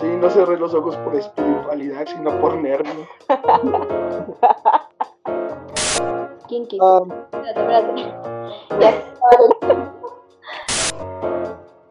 Sí, 0.00 0.06
no 0.06 0.28
cerré 0.28 0.58
los 0.58 0.74
ojos 0.74 0.96
por 0.98 1.14
espiritualidad, 1.14 2.06
sino 2.06 2.38
por 2.40 2.56
nervio. 2.56 3.06
¿Quién 6.48 6.66
quiso? 6.68 7.02
Um, 7.02 7.12
espérate, 7.12 7.60
espérate. 7.60 8.06
Ya. 8.80 8.92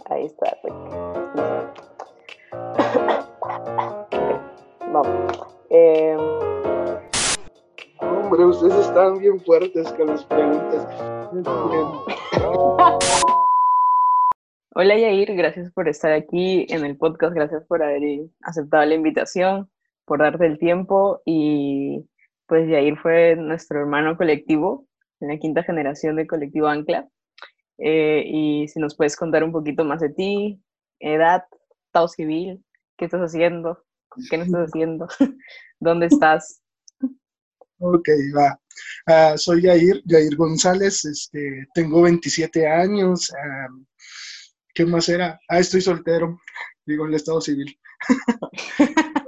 Ahí 0.09 0.25
está, 0.25 0.55
Rick. 0.63 0.73
Ok, 3.41 4.15
Vamos. 4.93 5.47
Eh, 5.69 6.15
hombre, 8.01 8.45
ustedes 8.45 8.75
están 8.75 9.17
bien 9.17 9.41
fuertes 9.41 9.91
con 9.93 10.07
las 10.07 10.23
preguntas. 10.25 10.87
Hola 14.77 14.97
Yair, 14.97 15.33
gracias 15.37 15.71
por 15.71 15.87
estar 15.87 16.11
aquí 16.11 16.65
en 16.67 16.83
el 16.83 16.97
podcast, 16.97 17.33
gracias 17.33 17.63
por 17.65 17.81
haber 17.81 18.27
aceptado 18.41 18.83
la 18.83 18.95
invitación, 18.95 19.71
por 20.03 20.19
darte 20.19 20.45
el 20.47 20.59
tiempo 20.59 21.21
y 21.23 22.05
pues 22.45 22.67
Yair 22.67 22.97
fue 22.97 23.37
nuestro 23.37 23.79
hermano 23.79 24.17
colectivo 24.17 24.85
en 25.21 25.29
la 25.29 25.37
quinta 25.37 25.63
generación 25.63 26.17
de 26.17 26.27
Colectivo 26.27 26.67
Ancla. 26.67 27.07
Eh, 27.77 28.25
y 28.27 28.67
si 28.67 28.81
nos 28.81 28.97
puedes 28.97 29.15
contar 29.15 29.45
un 29.45 29.53
poquito 29.53 29.85
más 29.85 30.01
de 30.01 30.09
ti, 30.09 30.61
edad, 30.99 31.45
estado 31.85 32.09
civil, 32.09 32.61
qué 32.97 33.05
estás 33.05 33.21
haciendo, 33.21 33.81
qué 34.29 34.37
no 34.37 34.43
estás 34.43 34.67
haciendo, 34.67 35.07
dónde 35.79 36.07
estás. 36.07 36.61
Ok, 37.79 38.09
va. 38.37 38.59
Ah, 39.07 39.37
soy 39.37 39.61
Yair, 39.61 40.01
Yair 40.03 40.35
González, 40.35 41.05
este, 41.05 41.65
tengo 41.73 42.01
27 42.01 42.67
años. 42.67 43.31
¿Qué 44.75 44.85
más 44.85 45.09
era? 45.09 45.39
Ah, 45.49 45.59
estoy 45.59 45.81
soltero, 45.81 46.39
digo, 46.85 47.05
en 47.05 47.09
el 47.11 47.15
estado 47.15 47.41
civil. 47.41 47.79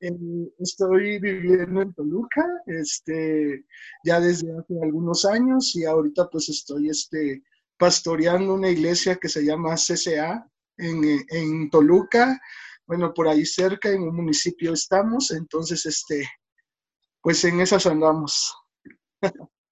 Eh, 0.00 0.10
Estoy 0.58 1.18
viviendo 1.20 1.82
en 1.82 1.92
Toluca, 1.94 2.44
este, 2.66 3.64
ya 4.04 4.20
desde 4.20 4.50
hace 4.58 4.74
algunos 4.82 5.24
años 5.24 5.74
y 5.76 5.84
ahorita 5.84 6.28
pues 6.30 6.48
estoy 6.48 6.88
este, 6.90 7.42
pastoreando 7.78 8.54
una 8.54 8.70
iglesia 8.70 9.16
que 9.16 9.28
se 9.28 9.44
llama 9.44 9.76
CCA 9.76 10.46
en, 10.76 11.02
en 11.30 11.70
Toluca. 11.70 12.40
Bueno, 12.86 13.14
por 13.14 13.28
ahí 13.28 13.46
cerca, 13.46 13.90
en 13.90 14.02
un 14.02 14.16
municipio 14.16 14.72
estamos, 14.72 15.30
entonces, 15.30 15.86
este, 15.86 16.28
pues 17.22 17.44
en 17.44 17.60
esas 17.60 17.86
andamos. 17.86 18.54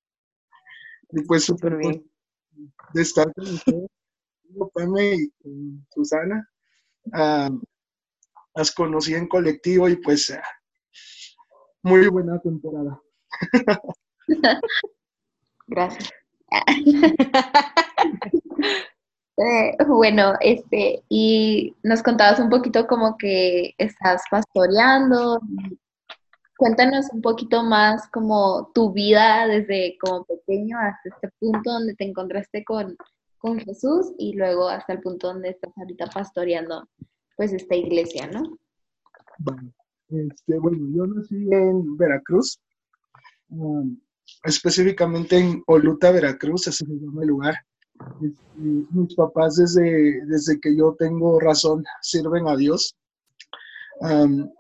y 1.13 1.23
pues 1.25 1.45
Súper 1.45 1.77
bien. 1.77 2.11
De 2.93 3.03
estar 3.03 3.33
con 3.35 3.47
ustedes, 3.47 3.89
y 5.45 5.81
Susana. 5.93 6.49
Ah, 7.13 7.51
las 8.55 8.73
conocí 8.73 9.15
en 9.15 9.29
colectivo 9.29 9.89
y 9.89 9.97
pues 9.97 10.31
ah, 10.31 10.43
muy 11.83 12.09
buena 12.09 12.39
temporada. 12.41 13.01
Gracias. 15.67 16.11
Eh, 19.43 19.75
bueno, 19.87 20.35
este, 20.41 21.03
y 21.09 21.75
nos 21.83 22.03
contabas 22.03 22.39
un 22.41 22.51
poquito 22.51 22.87
como 22.87 23.17
que 23.17 23.75
estás 23.79 24.23
pastoreando. 24.31 25.41
Cuéntanos 26.61 27.07
un 27.15 27.23
poquito 27.23 27.63
más 27.63 28.07
como 28.09 28.71
tu 28.75 28.93
vida 28.93 29.47
desde 29.49 29.97
como 29.99 30.27
pequeño 30.27 30.77
hasta 30.79 31.09
este 31.09 31.31
punto 31.39 31.73
donde 31.73 31.95
te 31.95 32.05
encontraste 32.05 32.65
con, 32.65 32.99
con 33.39 33.59
Jesús 33.61 34.13
y 34.19 34.35
luego 34.35 34.69
hasta 34.69 34.93
el 34.93 35.01
punto 35.01 35.29
donde 35.29 35.49
estás 35.49 35.73
ahorita 35.79 36.09
pastoreando 36.09 36.87
pues 37.35 37.55
esta 37.55 37.75
iglesia, 37.75 38.27
¿no? 38.27 38.59
Este, 40.11 40.59
bueno, 40.59 40.87
yo 40.95 41.07
nací 41.07 41.49
en 41.51 41.97
Veracruz, 41.97 42.61
um, 43.49 43.99
específicamente 44.45 45.39
en 45.39 45.63
Oluta, 45.67 46.11
Veracruz, 46.11 46.69
así 46.69 46.85
se 46.85 46.93
llama 46.93 47.23
el 47.23 47.29
lugar. 47.29 47.55
Este, 48.23 48.37
mis 48.59 49.15
papás 49.15 49.57
desde, 49.57 50.27
desde 50.27 50.61
que 50.61 50.77
yo 50.77 50.95
tengo 50.99 51.41
razón 51.41 51.83
sirven 52.03 52.47
a 52.49 52.55
Dios. 52.55 52.95
Um, 54.01 54.51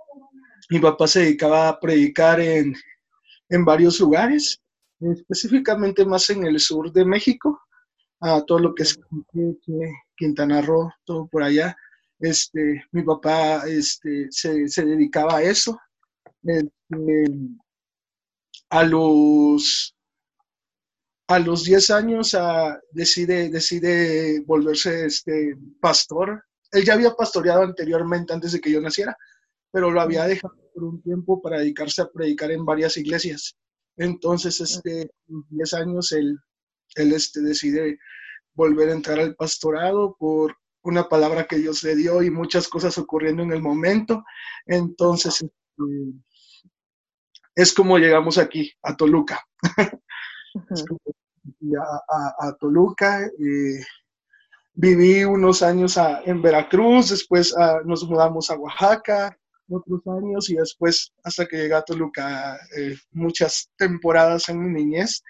mi 0.70 0.78
papá 0.78 1.06
se 1.08 1.20
dedicaba 1.20 1.68
a 1.68 1.80
predicar 1.80 2.40
en, 2.40 2.74
en 3.48 3.64
varios 3.64 3.98
lugares, 3.98 4.62
específicamente 5.00 6.04
más 6.04 6.30
en 6.30 6.44
el 6.44 6.60
sur 6.60 6.92
de 6.92 7.04
México, 7.04 7.60
a 8.20 8.42
todo 8.42 8.60
lo 8.60 8.74
que 8.74 8.84
es 8.84 8.98
Quintana 10.16 10.62
Roo, 10.62 10.90
todo 11.04 11.26
por 11.26 11.42
allá. 11.42 11.76
Este, 12.20 12.84
mi 12.92 13.02
papá 13.02 13.64
este, 13.66 14.28
se, 14.30 14.68
se 14.68 14.84
dedicaba 14.84 15.38
a 15.38 15.42
eso. 15.42 15.78
Este, 16.42 17.24
a 18.70 18.84
los 18.84 19.94
a 21.26 21.38
los 21.38 21.62
10 21.64 21.90
años 21.90 22.34
ah, 22.34 22.76
decide, 22.90 23.50
decide 23.50 24.40
volverse 24.46 25.06
este, 25.06 25.56
pastor. 25.80 26.44
Él 26.72 26.84
ya 26.84 26.94
había 26.94 27.14
pastoreado 27.14 27.62
anteriormente 27.62 28.32
antes 28.32 28.50
de 28.50 28.60
que 28.60 28.72
yo 28.72 28.80
naciera, 28.80 29.16
pero 29.70 29.92
lo 29.92 30.00
había 30.00 30.26
dejado 30.26 30.59
por 30.74 30.84
un 30.84 31.02
tiempo 31.02 31.40
para 31.42 31.58
dedicarse 31.60 32.02
a 32.02 32.08
predicar 32.10 32.50
en 32.50 32.64
varias 32.64 32.96
iglesias. 32.96 33.56
Entonces, 33.96 34.60
este, 34.60 35.02
a 35.02 35.06
los 35.28 35.44
10 35.50 35.74
años, 35.74 36.12
él, 36.12 36.38
él 36.96 37.12
este, 37.12 37.40
decide 37.40 37.98
volver 38.54 38.88
a 38.90 38.92
entrar 38.94 39.18
al 39.20 39.34
pastorado 39.36 40.16
por 40.18 40.56
una 40.82 41.08
palabra 41.08 41.46
que 41.46 41.56
Dios 41.58 41.82
le 41.82 41.94
dio 41.96 42.22
y 42.22 42.30
muchas 42.30 42.68
cosas 42.68 42.96
ocurriendo 42.98 43.42
en 43.42 43.52
el 43.52 43.62
momento. 43.62 44.24
Entonces, 44.66 45.42
este, 45.42 46.20
es 47.54 47.72
como 47.74 47.98
llegamos 47.98 48.38
aquí, 48.38 48.72
a 48.82 48.96
Toluca. 48.96 49.44
A, 51.78 52.00
a- 52.16 52.48
a 52.48 52.56
Toluca. 52.56 53.26
eh, 53.26 53.80
viví 54.74 55.24
unos 55.24 55.62
años 55.62 55.98
a- 55.98 56.22
en 56.22 56.40
Veracruz, 56.42 57.10
después 57.10 57.54
ah, 57.56 57.80
nos 57.84 58.04
mudamos 58.08 58.50
a 58.50 58.56
Oaxaca, 58.56 59.36
otros 59.70 60.00
años, 60.06 60.50
y 60.50 60.56
después 60.56 61.12
hasta 61.22 61.46
que 61.46 61.56
llegué 61.56 61.74
a 61.74 61.82
Toluca, 61.82 62.56
eh, 62.76 62.96
muchas 63.12 63.70
temporadas 63.76 64.48
en 64.48 64.60
mi 64.62 64.82
niñez. 64.82 65.22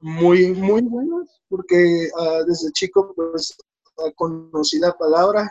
muy, 0.00 0.52
muy 0.52 0.82
buenas, 0.82 1.40
porque 1.48 2.08
ah, 2.18 2.40
desde 2.46 2.72
chico 2.72 3.12
pues 3.14 3.56
ah, 3.98 4.10
conocí 4.16 4.78
la 4.78 4.92
palabra, 4.92 5.50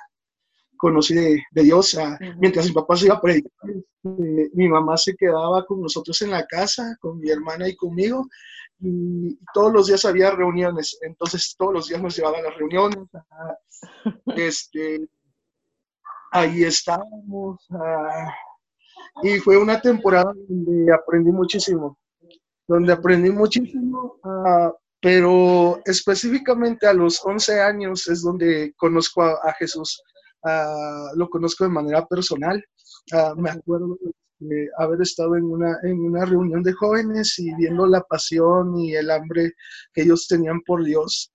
conocí 0.78 1.14
de, 1.14 1.44
de 1.52 1.64
Dios. 1.64 1.94
Ujú. 1.94 2.40
mientras 2.40 2.66
mi 2.66 2.74
papá 2.74 2.96
se 2.98 3.06
iba 3.06 3.16
a 3.16 3.22
predicar, 3.22 3.52
este, 4.04 4.50
mi 4.54 4.68
mamá 4.68 4.98
se 4.98 5.16
quedaba 5.16 5.66
con 5.66 5.82
nosotros 5.82 6.22
en 6.22 6.32
la 6.32 6.46
casa, 6.48 6.98
con 7.00 7.20
mi 7.20 7.30
hermana 7.30 7.68
y 7.68 7.76
conmigo, 7.76 8.28
y 8.80 9.38
todos 9.54 9.72
los 9.72 9.88
días 9.88 10.06
había 10.06 10.32
reuniones, 10.32 10.98
entonces 11.02 11.56
todos 11.58 11.74
los 11.74 11.88
días 11.88 12.02
nos 12.02 12.18
llevaba 12.18 12.40
a 12.40 12.42
las 12.42 12.58
reuniones, 12.58 12.98
este, 14.36 15.08
ahí 16.32 16.64
estábamos, 16.64 17.66
ah, 17.72 18.34
y 19.24 19.38
fue 19.40 19.58
una 19.58 19.80
temporada 19.80 20.34
donde 20.48 20.94
aprendí 20.94 21.32
muchísimo, 21.32 21.98
donde 22.68 22.94
aprendí 22.94 23.30
muchísimo, 23.30 24.16
ah, 24.24 24.74
pero 25.02 25.82
específicamente 25.86 26.88
a 26.88 26.94
los 26.94 27.24
11 27.24 27.62
años 27.62 28.08
es 28.08 28.22
donde 28.22 28.74
conozco 28.78 29.24
a, 29.24 29.54
Jesús, 29.58 30.02
Ah, 30.44 31.12
lo 31.16 31.30
conozco 31.30 31.64
de 31.64 31.70
manera 31.70 32.06
personal. 32.08 32.64
Me 33.38 33.50
acuerdo 33.50 33.98
de 34.40 34.70
haber 34.78 35.02
estado 35.02 35.36
en 35.36 35.44
una, 35.44 35.78
en 35.84 36.00
una 36.00 36.26
reunión 36.26 36.64
de 36.64 36.74
jóvenes 36.74 37.38
y 37.38 37.54
viendo 37.56 37.86
la 37.86 38.02
pasión 38.02 38.76
y 38.78 38.96
el 38.96 39.12
hambre 39.12 39.54
que 39.94 40.02
ellos 40.02 40.28
tenían 40.28 40.62
por 40.62 40.84
Dios. 40.84 41.31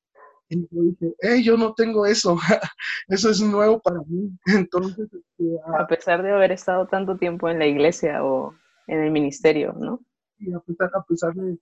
Y 0.48 0.60
yo 0.60 0.82
dije, 0.82 1.14
hey, 1.20 1.42
yo 1.42 1.56
no 1.56 1.74
tengo 1.74 2.06
eso, 2.06 2.36
eso 3.08 3.30
es 3.30 3.40
nuevo 3.40 3.80
para 3.80 3.98
mí. 4.06 4.30
Entonces, 4.46 5.08
este, 5.12 5.58
ah, 5.66 5.82
A 5.82 5.86
pesar 5.86 6.22
de 6.22 6.32
haber 6.32 6.52
estado 6.52 6.86
tanto 6.86 7.16
tiempo 7.16 7.48
en 7.48 7.58
la 7.58 7.66
iglesia 7.66 8.24
o 8.24 8.54
en 8.86 9.00
el 9.00 9.10
ministerio, 9.10 9.72
¿no? 9.72 10.00
y 10.38 10.52
a 10.52 10.60
pesar, 10.60 10.90
a 10.94 11.02
pesar 11.04 11.34
de, 11.34 11.58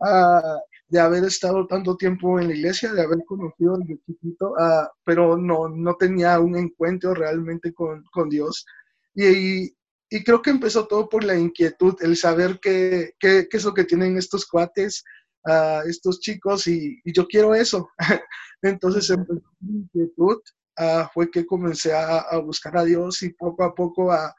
ah, 0.00 0.58
de 0.88 1.00
haber 1.00 1.24
estado 1.24 1.66
tanto 1.66 1.96
tiempo 1.96 2.38
en 2.38 2.48
la 2.48 2.54
iglesia, 2.54 2.92
de 2.92 3.02
haber 3.02 3.24
conocido 3.26 3.76
desde 3.78 4.00
chiquito, 4.04 4.54
ah, 4.58 4.90
pero 5.04 5.36
no, 5.36 5.68
no 5.68 5.94
tenía 5.96 6.38
un 6.40 6.56
encuentro 6.56 7.14
realmente 7.14 7.72
con, 7.72 8.04
con 8.12 8.28
Dios. 8.28 8.64
Y, 9.14 9.26
y, 9.26 9.76
y 10.10 10.24
creo 10.24 10.42
que 10.42 10.50
empezó 10.50 10.86
todo 10.86 11.08
por 11.08 11.24
la 11.24 11.36
inquietud, 11.36 11.94
el 12.00 12.16
saber 12.16 12.58
qué, 12.60 13.12
qué, 13.18 13.46
qué 13.50 13.56
es 13.56 13.64
lo 13.64 13.74
que 13.74 13.84
tienen 13.84 14.16
estos 14.16 14.46
cuates, 14.46 15.04
ah, 15.46 15.82
estos 15.86 16.20
chicos, 16.20 16.66
y, 16.66 17.00
y 17.04 17.12
yo 17.12 17.26
quiero 17.26 17.54
eso. 17.54 17.90
Entonces 18.62 19.16
mi 19.60 19.80
inquietud, 19.80 20.40
ah, 20.76 21.10
fue 21.12 21.30
que 21.30 21.46
comencé 21.46 21.92
a, 21.92 22.20
a 22.20 22.38
buscar 22.38 22.76
a 22.76 22.84
Dios 22.84 23.22
y 23.22 23.30
poco 23.30 23.64
a 23.64 23.74
poco 23.74 24.12
a, 24.12 24.34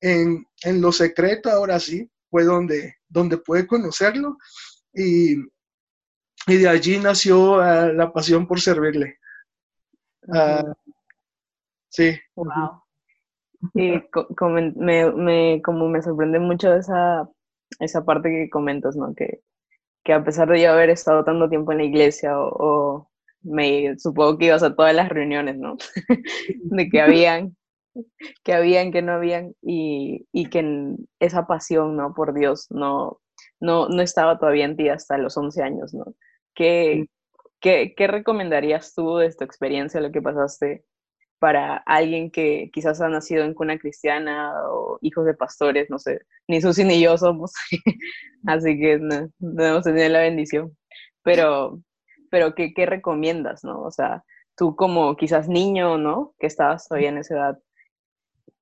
en, 0.00 0.44
en 0.62 0.80
lo 0.80 0.92
secreto, 0.92 1.50
ahora 1.50 1.78
sí, 1.78 2.10
fue 2.30 2.44
donde, 2.44 2.96
donde 3.08 3.36
pude 3.38 3.66
conocerlo 3.66 4.36
y, 4.94 5.36
y 6.46 6.56
de 6.56 6.68
allí 6.68 6.98
nació 6.98 7.60
ah, 7.60 7.86
la 7.92 8.12
pasión 8.12 8.46
por 8.46 8.60
servirle. 8.60 9.18
Ah, 10.32 10.74
sí. 11.88 12.18
Wow. 12.34 12.82
Y 13.74 14.02
me, 14.76 15.12
me, 15.12 15.62
como 15.62 15.88
me 15.88 16.02
sorprende 16.02 16.38
mucho 16.38 16.72
esa, 16.74 17.28
esa 17.78 18.04
parte 18.04 18.30
que 18.30 18.50
comentas, 18.50 18.96
¿no? 18.96 19.14
Que, 19.14 19.42
que 20.10 20.14
a 20.14 20.24
pesar 20.24 20.48
de 20.48 20.60
yo 20.60 20.72
haber 20.72 20.90
estado 20.90 21.22
tanto 21.22 21.48
tiempo 21.48 21.70
en 21.70 21.78
la 21.78 21.84
iglesia 21.84 22.32
o, 22.36 23.08
me 23.42 23.96
supongo 23.96 24.38
que 24.38 24.46
ibas 24.46 24.64
a 24.64 24.74
todas 24.74 24.92
las 24.92 25.08
reuniones, 25.08 25.56
¿no? 25.56 25.76
de 26.64 26.88
que 26.88 27.00
habían, 27.00 27.56
que 28.42 28.52
habían, 28.52 28.90
que 28.90 29.02
no 29.02 29.12
habían, 29.12 29.54
y, 29.62 30.26
y 30.32 30.50
que 30.50 30.96
esa 31.20 31.46
pasión, 31.46 31.96
¿no? 31.96 32.12
Por 32.12 32.34
Dios, 32.34 32.66
no, 32.70 33.20
no, 33.60 33.88
no 33.88 34.02
estaba 34.02 34.36
todavía 34.36 34.64
en 34.64 34.76
ti 34.76 34.88
hasta 34.88 35.16
los 35.16 35.36
11 35.36 35.62
años, 35.62 35.94
¿no? 35.94 36.16
¿Qué, 36.56 37.06
qué, 37.60 37.94
qué 37.96 38.06
recomendarías 38.08 38.92
tú 38.92 39.18
de 39.18 39.26
esta 39.26 39.44
experiencia, 39.44 40.00
lo 40.00 40.10
que 40.10 40.22
pasaste, 40.22 40.84
para 41.40 41.78
alguien 41.86 42.30
que 42.30 42.70
quizás 42.72 43.00
ha 43.00 43.08
nacido 43.08 43.44
en 43.44 43.54
cuna 43.54 43.78
cristiana 43.78 44.52
o 44.70 44.98
hijos 45.00 45.24
de 45.24 45.34
pastores, 45.34 45.88
no 45.90 45.98
sé, 45.98 46.20
ni 46.46 46.60
Susi 46.60 46.84
ni 46.84 47.00
yo 47.00 47.16
somos, 47.18 47.52
así 48.46 48.78
que 48.78 48.98
no, 48.98 49.28
no 49.40 49.64
hemos 49.64 49.84
tenido 49.84 50.08
la 50.10 50.20
bendición. 50.20 50.76
Pero, 51.22 51.80
pero 52.30 52.54
¿qué, 52.54 52.74
¿qué, 52.74 52.86
recomiendas, 52.86 53.64
no? 53.64 53.82
O 53.82 53.90
sea, 53.90 54.22
tú 54.56 54.76
como 54.76 55.16
quizás 55.16 55.48
niño, 55.48 55.98
¿no? 55.98 56.34
Que 56.38 56.46
estabas 56.46 56.86
todavía 56.88 57.08
en 57.08 57.18
esa 57.18 57.34
edad, 57.34 57.58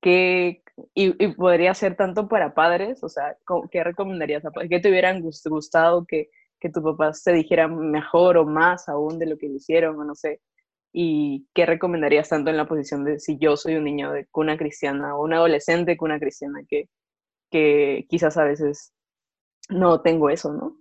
¿qué, 0.00 0.62
y, 0.94 1.24
y, 1.24 1.34
podría 1.34 1.74
ser 1.74 1.96
tanto 1.96 2.28
para 2.28 2.54
padres, 2.54 3.02
o 3.02 3.08
sea, 3.08 3.36
¿qué 3.72 3.84
recomendarías 3.84 4.44
a 4.44 4.52
padres? 4.52 4.70
¿Qué 4.70 4.80
te 4.80 4.90
hubieran 4.90 5.20
gustado 5.20 6.06
que, 6.06 6.30
que 6.60 6.70
tu 6.70 6.82
papá 6.82 7.12
se 7.12 7.32
dijera 7.32 7.66
mejor 7.68 8.36
o 8.38 8.46
más 8.46 8.88
aún 8.88 9.18
de 9.18 9.26
lo 9.26 9.36
que 9.38 9.48
le 9.48 9.56
hicieron, 9.56 9.98
o 9.98 10.04
no 10.04 10.14
sé? 10.14 10.40
¿Y 10.92 11.46
qué 11.54 11.66
recomendarías 11.66 12.28
tanto 12.28 12.50
en 12.50 12.56
la 12.56 12.66
posición 12.66 13.04
de 13.04 13.20
si 13.20 13.38
yo 13.38 13.56
soy 13.56 13.76
un 13.76 13.84
niño 13.84 14.12
de 14.12 14.26
cuna 14.26 14.56
cristiana 14.56 15.16
o 15.16 15.24
un 15.24 15.34
adolescente 15.34 15.92
de 15.92 15.96
cuna 15.96 16.18
cristiana 16.18 16.60
que, 16.68 16.88
que 17.50 18.06
quizás 18.08 18.36
a 18.36 18.44
veces 18.44 18.92
no 19.68 20.00
tengo 20.00 20.30
eso, 20.30 20.52
¿no? 20.52 20.80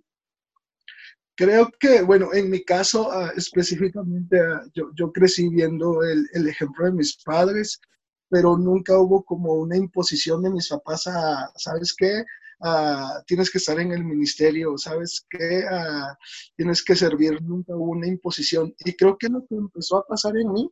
Creo 1.36 1.70
que, 1.78 2.02
bueno, 2.02 2.32
en 2.32 2.50
mi 2.50 2.64
caso 2.64 3.10
uh, 3.10 3.30
específicamente, 3.36 4.40
uh, 4.40 4.68
yo, 4.74 4.90
yo, 4.96 5.12
crecí 5.12 5.48
viendo 5.48 6.02
el, 6.02 6.26
el, 6.32 6.48
ejemplo 6.48 6.86
de 6.86 6.92
mis 6.92 7.16
padres, 7.22 7.80
pero 8.28 8.56
nunca 8.58 8.98
hubo 8.98 9.22
como 9.22 9.54
una 9.54 9.76
imposición 9.76 10.42
de 10.42 10.50
mis 10.50 10.68
papás 10.68 11.06
a, 11.06 11.52
¿sabes 11.54 11.94
qué? 11.96 12.24
Uh, 12.60 13.22
tienes 13.24 13.50
que 13.52 13.58
estar 13.58 13.78
en 13.78 13.92
el 13.92 14.04
ministerio, 14.04 14.76
¿sabes 14.76 15.24
qué? 15.30 15.62
Uh, 15.70 16.12
tienes 16.56 16.82
que 16.82 16.96
servir, 16.96 17.40
nunca 17.40 17.74
hubo 17.76 17.92
una 17.92 18.08
imposición. 18.08 18.74
Y 18.84 18.96
creo 18.96 19.16
que 19.16 19.28
lo 19.28 19.46
que 19.46 19.54
empezó 19.54 19.98
a 19.98 20.06
pasar 20.06 20.36
en 20.36 20.52
mí, 20.52 20.64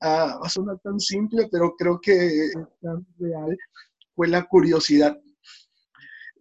uh, 0.00 0.40
va 0.40 0.40
a 0.42 0.48
sonar 0.48 0.78
tan 0.78 0.98
simple, 0.98 1.48
pero 1.52 1.74
creo 1.76 2.00
que 2.00 2.50
tan 2.80 3.06
real, 3.18 3.58
fue 4.14 4.28
la 4.28 4.44
curiosidad. 4.44 5.20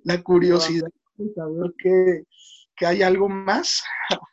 La 0.04 0.24
curiosidad 0.24 0.88
de 1.18 1.34
saber 1.34 1.74
que, 1.78 2.24
que 2.78 2.86
hay 2.86 3.02
algo 3.02 3.28
más 3.28 3.84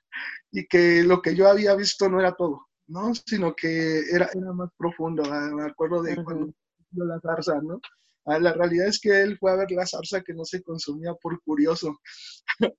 y 0.52 0.66
que 0.68 1.02
lo 1.02 1.20
que 1.20 1.34
yo 1.34 1.48
había 1.48 1.74
visto 1.74 2.08
no 2.08 2.20
era 2.20 2.32
todo, 2.36 2.68
¿no? 2.86 3.12
Sino 3.14 3.54
que 3.56 4.02
era, 4.12 4.30
era 4.32 4.52
más 4.52 4.70
profundo. 4.76 5.24
Me 5.24 5.64
acuerdo 5.64 6.02
de 6.02 6.22
cuando 6.22 6.52
la 6.92 7.18
zarza, 7.20 7.60
¿no? 7.60 7.80
Ah, 8.24 8.38
la 8.38 8.52
realidad 8.52 8.86
es 8.86 9.00
que 9.00 9.22
él 9.22 9.36
fue 9.38 9.50
a 9.50 9.56
ver 9.56 9.70
la 9.72 9.86
zarza 9.86 10.22
que 10.22 10.34
no 10.34 10.44
se 10.44 10.62
consumía 10.62 11.14
por 11.14 11.40
curioso. 11.42 11.98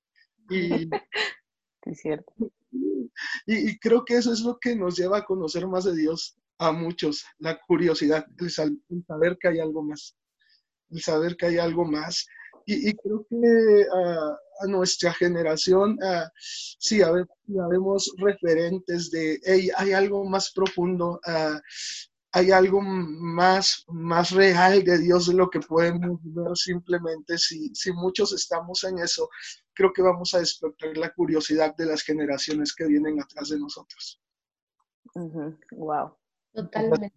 y, 0.50 0.90
es 1.86 2.00
cierto. 2.02 2.34
Y, 2.72 3.70
y, 3.70 3.80
creo 3.80 4.04
que 4.06 4.16
eso 4.16 4.32
es 4.32 4.42
lo 4.42 4.58
que 4.60 4.76
nos 4.76 4.96
lleva 4.96 5.20
a 5.20 5.26
conocer 5.26 5.68
más 5.68 5.84
de 5.84 5.96
Dios 5.96 6.36
a 6.60 6.72
muchos, 6.72 7.26
la 7.40 7.60
curiosidad, 7.68 8.26
el, 8.40 8.82
el 8.90 9.06
saber 9.06 9.38
que 9.40 9.50
hay 9.50 9.60
algo 9.60 9.84
más, 9.84 10.16
el 10.90 11.02
saber 11.02 11.36
que 11.36 11.48
hay 11.48 11.58
algo 11.58 11.86
más. 11.86 12.26
Y, 12.66 12.90
y 12.90 12.94
creo 12.94 13.26
que 13.30 13.36
uh, 13.36 14.64
a 14.64 14.68
nuestra 14.68 15.14
generación, 15.14 15.98
uh, 16.02 16.28
sí, 16.38 17.02
habemos 17.02 18.14
referentes 18.18 19.12
de, 19.12 19.40
hey, 19.44 19.70
hay 19.76 19.92
algo 19.92 20.24
más 20.26 20.52
profundo, 20.54 21.20
uh, 21.28 21.60
hay 22.36 22.52
algo 22.52 22.82
más, 22.82 23.86
más 23.88 24.32
real 24.32 24.84
de 24.84 24.98
Dios 24.98 25.28
de 25.28 25.36
lo 25.36 25.50
que 25.50 25.60
podemos 25.60 26.20
ver 26.24 26.58
simplemente. 26.58 27.38
Si, 27.38 27.74
si 27.76 27.94
muchos 27.94 28.34
estamos 28.34 28.84
en 28.84 28.98
eso, 28.98 29.30
creo 29.74 29.94
que 29.94 30.02
vamos 30.02 30.34
a 30.34 30.40
despertar 30.40 30.98
la 30.98 31.14
curiosidad 31.14 31.76
de 31.76 31.86
las 31.86 32.02
generaciones 32.02 32.74
que 32.74 32.88
vienen 32.88 33.22
atrás 33.22 33.50
de 33.50 33.60
nosotros. 33.60 34.20
Uh 35.14 35.32
-huh. 35.32 35.58
Wow. 35.72 36.16
Totalmente. 36.54 37.14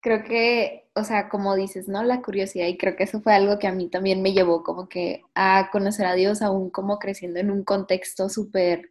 Creo 0.00 0.24
que, 0.24 0.90
o 0.94 1.04
sea, 1.04 1.28
como 1.28 1.54
dices, 1.54 1.88
¿no? 1.88 2.02
La 2.02 2.22
curiosidad, 2.22 2.66
y 2.66 2.78
creo 2.78 2.96
que 2.96 3.04
eso 3.04 3.20
fue 3.20 3.34
algo 3.34 3.58
que 3.58 3.68
a 3.68 3.72
mí 3.72 3.88
también 3.88 4.20
me 4.20 4.32
llevó 4.32 4.64
como 4.64 4.88
que 4.88 5.22
a 5.34 5.68
conocer 5.70 6.06
a 6.06 6.14
Dios, 6.14 6.42
aún 6.42 6.70
como 6.70 6.98
creciendo 6.98 7.38
en 7.38 7.50
un 7.52 7.64
contexto 7.64 8.28
súper, 8.28 8.90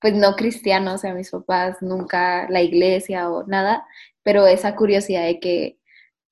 pues 0.00 0.14
no 0.14 0.34
cristiano, 0.36 0.94
o 0.94 0.98
sea, 0.98 1.14
mis 1.14 1.30
papás 1.30 1.78
nunca 1.80 2.48
la 2.50 2.62
iglesia 2.62 3.30
o 3.30 3.44
nada, 3.46 3.86
pero 4.28 4.46
esa 4.46 4.76
curiosidad 4.76 5.24
de 5.24 5.40
que 5.40 5.78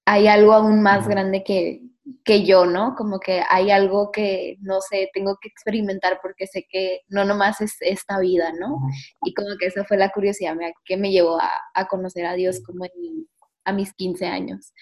hay 0.05 0.27
algo 0.27 0.53
aún 0.53 0.83
más 0.83 1.09
grande 1.09 1.43
que, 1.43 1.81
que 2.27 2.45
yo, 2.45 2.67
¿no? 2.67 2.95
Como 2.95 3.19
que 3.19 3.43
hay 3.49 3.71
algo 3.71 4.13
que, 4.13 4.59
no 4.61 4.83
sé, 4.83 5.09
tengo 5.15 5.39
que 5.41 5.49
experimentar 5.49 6.19
porque 6.21 6.47
sé 6.47 6.67
que 6.69 7.01
no 7.09 7.25
nomás 7.25 7.63
es 7.63 7.77
esta 7.81 8.19
vida, 8.19 8.53
¿no? 8.53 8.77
Y 9.23 9.33
como 9.33 9.57
que 9.59 9.69
esa 9.69 9.83
fue 9.87 9.97
la 9.97 10.11
curiosidad 10.11 10.55
que 10.85 10.99
me 10.99 11.11
llevó 11.11 11.41
a, 11.41 11.51
a 11.73 11.89
conocer 11.89 12.27
a 12.27 12.35
Dios 12.35 12.61
como 12.67 12.85
en, 12.85 13.27
a 13.65 13.73
mis 13.73 13.95
15 13.95 14.27
años. 14.27 14.75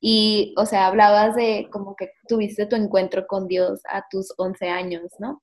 Y, 0.00 0.54
o 0.56 0.64
sea, 0.64 0.86
hablabas 0.86 1.36
de 1.36 1.68
como 1.70 1.94
que 1.94 2.08
tuviste 2.26 2.64
tu 2.64 2.76
encuentro 2.76 3.26
con 3.26 3.48
Dios 3.48 3.82
a 3.86 4.02
tus 4.10 4.32
11 4.38 4.70
años, 4.70 5.12
¿no? 5.18 5.42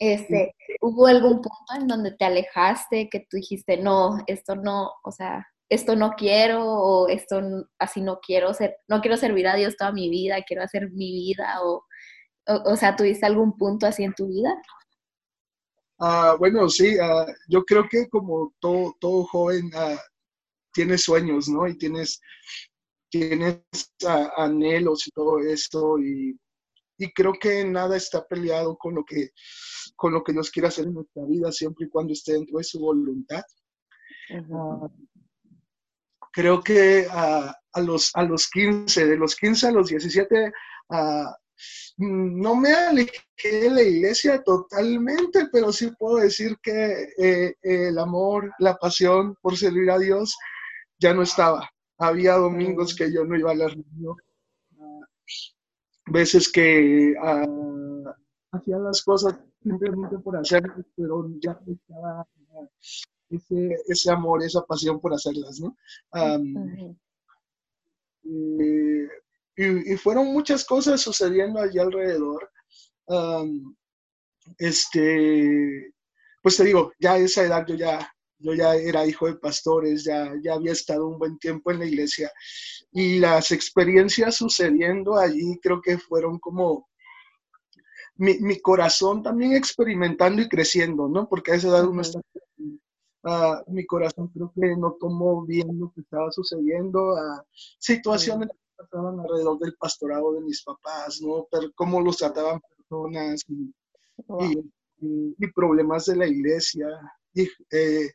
Este, 0.00 0.56
¿Hubo 0.80 1.06
algún 1.06 1.34
punto 1.34 1.74
en 1.78 1.86
donde 1.86 2.10
te 2.16 2.24
alejaste, 2.24 3.08
que 3.08 3.20
tú 3.30 3.36
dijiste, 3.36 3.76
no, 3.76 4.18
esto 4.26 4.56
no, 4.56 4.90
o 5.04 5.12
sea, 5.12 5.46
esto 5.68 5.96
no 5.96 6.12
quiero 6.12 6.64
o 6.64 7.08
esto 7.08 7.40
así 7.78 8.00
no 8.00 8.20
quiero 8.20 8.54
ser, 8.54 8.76
no 8.88 9.00
quiero 9.00 9.16
servir 9.16 9.48
a 9.48 9.56
Dios 9.56 9.76
toda 9.76 9.92
mi 9.92 10.08
vida, 10.08 10.44
quiero 10.46 10.62
hacer 10.62 10.90
mi 10.92 11.12
vida 11.12 11.60
o, 11.62 11.84
o, 12.46 12.72
o 12.72 12.76
sea, 12.76 12.94
¿tuviste 12.94 13.26
algún 13.26 13.56
punto 13.56 13.86
así 13.86 14.04
en 14.04 14.14
tu 14.14 14.28
vida? 14.28 14.54
Uh, 15.98 16.36
bueno, 16.38 16.68
sí, 16.68 16.96
uh, 16.96 17.26
yo 17.48 17.64
creo 17.64 17.88
que 17.88 18.08
como 18.08 18.54
todo, 18.60 18.94
todo 19.00 19.24
joven 19.24 19.66
uh, 19.74 19.98
tiene 20.72 20.98
sueños, 20.98 21.48
¿no? 21.48 21.66
Y 21.66 21.76
tienes, 21.78 22.20
tienes 23.10 23.62
anhelos 24.36 25.06
y 25.08 25.10
todo 25.10 25.38
esto 25.38 25.98
y, 25.98 26.38
y 26.98 27.12
creo 27.12 27.32
que 27.40 27.64
nada 27.64 27.96
está 27.96 28.24
peleado 28.26 28.76
con 28.76 28.94
lo 28.94 29.04
que 29.04 29.30
con 29.96 30.12
lo 30.12 30.22
que 30.22 30.32
Dios 30.32 30.50
quiere 30.50 30.68
hacer 30.68 30.84
en 30.84 30.94
nuestra 30.94 31.24
vida 31.24 31.50
siempre 31.50 31.86
y 31.86 31.88
cuando 31.88 32.12
esté 32.12 32.34
dentro 32.34 32.58
de 32.58 32.64
su 32.64 32.78
voluntad. 32.78 33.42
Uh 34.30 34.42
-huh 34.42 34.90
creo 36.36 36.62
que 36.62 37.06
a, 37.10 37.56
los, 37.80 38.10
a 38.14 38.22
los 38.22 38.50
15, 38.50 39.06
de 39.06 39.16
los 39.16 39.34
15 39.36 39.68
a 39.68 39.72
los 39.72 39.88
17, 39.88 40.52
uh, 40.90 41.24
no 41.96 42.54
me 42.54 42.74
alejé 42.74 43.22
de 43.42 43.70
la 43.70 43.80
iglesia 43.80 44.42
totalmente, 44.42 45.48
pero 45.50 45.72
sí 45.72 45.90
puedo 45.98 46.18
decir 46.18 46.58
que 46.62 47.08
eh, 47.16 47.54
el 47.62 47.98
amor, 47.98 48.52
la 48.58 48.76
pasión 48.76 49.34
por 49.40 49.56
servir 49.56 49.90
a 49.90 49.98
Dios 49.98 50.36
ya 50.98 51.14
no 51.14 51.22
estaba. 51.22 51.70
Había 51.96 52.34
domingos 52.34 52.94
que 52.94 53.10
yo 53.10 53.24
no 53.24 53.34
iba 53.38 53.52
a 53.52 53.54
la 53.54 53.68
reunión, 53.68 54.16
veces 56.04 56.52
que 56.52 57.14
hacía 58.52 58.76
las 58.76 59.02
cosas 59.02 59.38
simplemente 59.62 60.18
por 60.18 60.36
hacerlas, 60.36 60.84
pero 60.94 61.30
ya 61.40 61.58
estaba 61.66 62.26
ese, 63.30 63.76
ese 63.88 64.10
amor, 64.10 64.42
esa 64.42 64.62
pasión 64.62 65.00
por 65.00 65.14
hacerlas, 65.14 65.60
¿no? 65.60 65.76
Um, 66.12 66.96
y, 68.22 69.92
y, 69.92 69.96
fueron 69.96 70.32
muchas 70.32 70.64
cosas 70.64 71.00
sucediendo 71.00 71.60
allí 71.60 71.78
alrededor. 71.78 72.50
Um, 73.06 73.74
este, 74.58 75.92
pues 76.42 76.56
te 76.56 76.64
digo, 76.64 76.92
ya 76.98 77.14
a 77.14 77.18
esa 77.18 77.42
edad 77.42 77.66
yo 77.66 77.74
ya, 77.74 78.12
yo 78.38 78.54
ya 78.54 78.74
era 78.74 79.06
hijo 79.06 79.26
de 79.26 79.36
pastores, 79.36 80.04
ya, 80.04 80.32
ya 80.42 80.54
había 80.54 80.72
estado 80.72 81.08
un 81.08 81.18
buen 81.18 81.38
tiempo 81.38 81.70
en 81.70 81.80
la 81.80 81.86
iglesia 81.86 82.30
y 82.92 83.18
las 83.18 83.50
experiencias 83.50 84.36
sucediendo 84.36 85.16
allí 85.16 85.58
creo 85.62 85.80
que 85.82 85.98
fueron 85.98 86.38
como 86.38 86.88
mi, 88.16 88.38
mi 88.38 88.60
corazón 88.60 89.22
también 89.22 89.54
experimentando 89.54 90.40
y 90.42 90.48
creciendo, 90.48 91.08
¿no? 91.08 91.28
Porque 91.28 91.52
a 91.52 91.54
esa 91.56 91.68
edad 91.68 91.86
uno 91.86 92.02
está 92.02 92.20
Uh, 93.26 93.68
mi 93.72 93.84
corazón 93.84 94.28
creo 94.28 94.52
que 94.54 94.76
no 94.76 94.96
tomó 95.00 95.44
bien 95.44 95.80
lo 95.80 95.90
que 95.92 96.02
estaba 96.02 96.30
sucediendo, 96.30 97.14
uh, 97.14 97.42
situaciones 97.80 98.50
que 98.50 98.84
pasaban 98.84 99.18
alrededor 99.18 99.58
del 99.58 99.74
pastorado 99.74 100.32
de 100.34 100.42
mis 100.42 100.62
papás, 100.62 101.20
¿no? 101.20 101.48
Pero 101.50 101.72
cómo 101.74 102.00
los 102.00 102.18
trataban 102.18 102.60
personas 102.76 103.44
y, 103.48 103.74
wow. 104.28 104.42
y, 104.42 104.72
y, 105.00 105.34
y, 105.40 105.52
problemas 105.52 106.04
de 106.04 106.14
la 106.14 106.26
iglesia. 106.28 106.86
Y, 107.34 107.48
eh, 107.72 108.12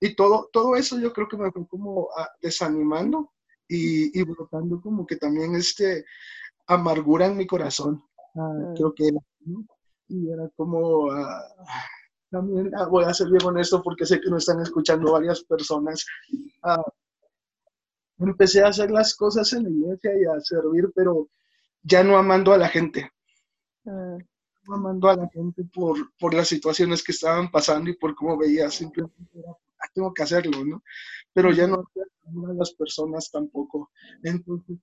y 0.00 0.16
todo, 0.16 0.48
todo 0.52 0.74
eso 0.74 0.98
yo 0.98 1.12
creo 1.12 1.28
que 1.28 1.36
me 1.36 1.52
fue 1.52 1.68
como 1.68 2.08
ah, 2.16 2.28
desanimando 2.42 3.32
y, 3.68 4.18
y 4.18 4.24
brotando 4.24 4.80
como 4.80 5.06
que 5.06 5.14
también 5.14 5.54
este 5.54 6.04
amargura 6.66 7.26
en 7.26 7.36
mi 7.36 7.46
corazón. 7.46 8.02
Mm. 8.34 8.74
Creo 8.74 8.94
que 8.94 9.06
era, 9.06 9.20
y 10.08 10.28
era 10.28 10.48
como, 10.56 11.08
ah, 12.28 12.36
también 12.36 12.70
voy 12.90 13.04
a 13.04 13.14
ser 13.14 13.28
bien 13.28 13.44
honesto 13.44 13.82
porque 13.82 14.06
sé 14.06 14.20
que 14.20 14.30
no 14.30 14.38
están 14.38 14.60
escuchando 14.60 15.12
varias 15.12 15.42
personas. 15.42 16.04
empecé 18.18 18.62
a 18.62 18.68
hacer 18.68 18.90
las 18.90 19.14
cosas 19.14 19.52
en 19.52 19.64
la 19.64 19.70
iglesia 19.70 20.10
y 20.20 20.24
a 20.24 20.40
servir, 20.40 20.90
pero 20.94 21.28
ya 21.82 22.02
no 22.02 22.16
amando 22.16 22.52
a 22.52 22.58
la 22.58 22.68
gente. 22.68 23.10
Mm. 23.84 24.18
No 24.66 24.74
amando 24.74 25.08
a 25.08 25.16
la 25.16 25.28
gente 25.28 25.64
por, 25.72 25.96
por 26.18 26.34
las 26.34 26.48
situaciones 26.48 27.02
que 27.02 27.12
estaban 27.12 27.50
pasando 27.50 27.88
y 27.88 27.96
por 27.96 28.14
cómo 28.14 28.36
veía, 28.36 28.70
simplemente 28.70 29.38
era 29.38 29.52
tengo 29.94 30.12
que 30.12 30.22
hacerlo, 30.22 30.64
¿no? 30.64 30.82
Pero 31.32 31.52
ya 31.52 31.66
no 31.66 31.84
a 32.48 32.52
las 32.52 32.72
personas 32.72 33.30
tampoco. 33.30 33.90
Entonces, 34.22 34.78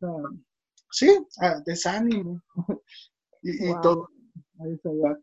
sí, 0.92 1.18
desánimo 1.66 2.42
y, 3.42 3.70
y, 3.70 3.74
todo 3.82 4.10
a 4.60 4.68
esa 4.68 4.90
edad. 4.92 5.20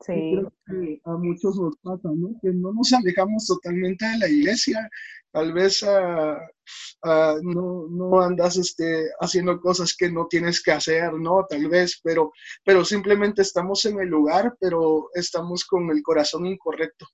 Sí. 0.00 0.12
Creo 0.12 0.52
que 0.66 1.00
a 1.04 1.12
muchos 1.12 1.58
nos 1.58 1.76
pasa, 1.78 2.10
¿no? 2.14 2.38
Que 2.42 2.50
no 2.50 2.72
nos 2.72 2.92
alejamos 2.92 3.46
totalmente 3.46 4.04
de 4.06 4.18
la 4.18 4.28
iglesia. 4.28 4.88
Tal 5.32 5.52
vez 5.52 5.82
uh, 5.82 6.36
no, 7.42 7.86
no, 7.88 8.20
andas 8.20 8.56
este, 8.56 9.08
haciendo 9.20 9.60
cosas 9.60 9.94
que 9.96 10.10
no 10.10 10.26
tienes 10.28 10.62
que 10.62 10.72
hacer, 10.72 11.12
¿no? 11.14 11.46
Tal 11.48 11.68
vez, 11.68 12.00
pero, 12.02 12.32
pero 12.64 12.84
simplemente 12.84 13.42
estamos 13.42 13.84
en 13.86 14.00
el 14.00 14.08
lugar, 14.08 14.54
pero 14.60 15.08
estamos 15.14 15.64
con 15.64 15.90
el 15.90 16.02
corazón 16.02 16.46
incorrecto 16.46 17.06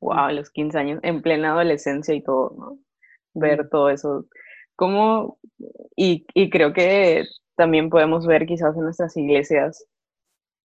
wow, 0.00 0.30
los 0.30 0.50
15 0.50 0.78
años, 0.78 1.00
en 1.02 1.22
plena 1.22 1.52
adolescencia 1.52 2.14
y 2.14 2.22
todo, 2.22 2.54
¿no? 2.58 2.78
Ver 3.34 3.68
todo 3.68 3.90
eso. 3.90 4.26
¿Cómo? 4.76 5.38
Y, 5.96 6.26
y 6.34 6.50
creo 6.50 6.72
que 6.72 7.24
también 7.56 7.90
podemos 7.90 8.26
ver 8.26 8.46
quizás 8.46 8.76
en 8.76 8.82
nuestras 8.82 9.16
iglesias, 9.16 9.84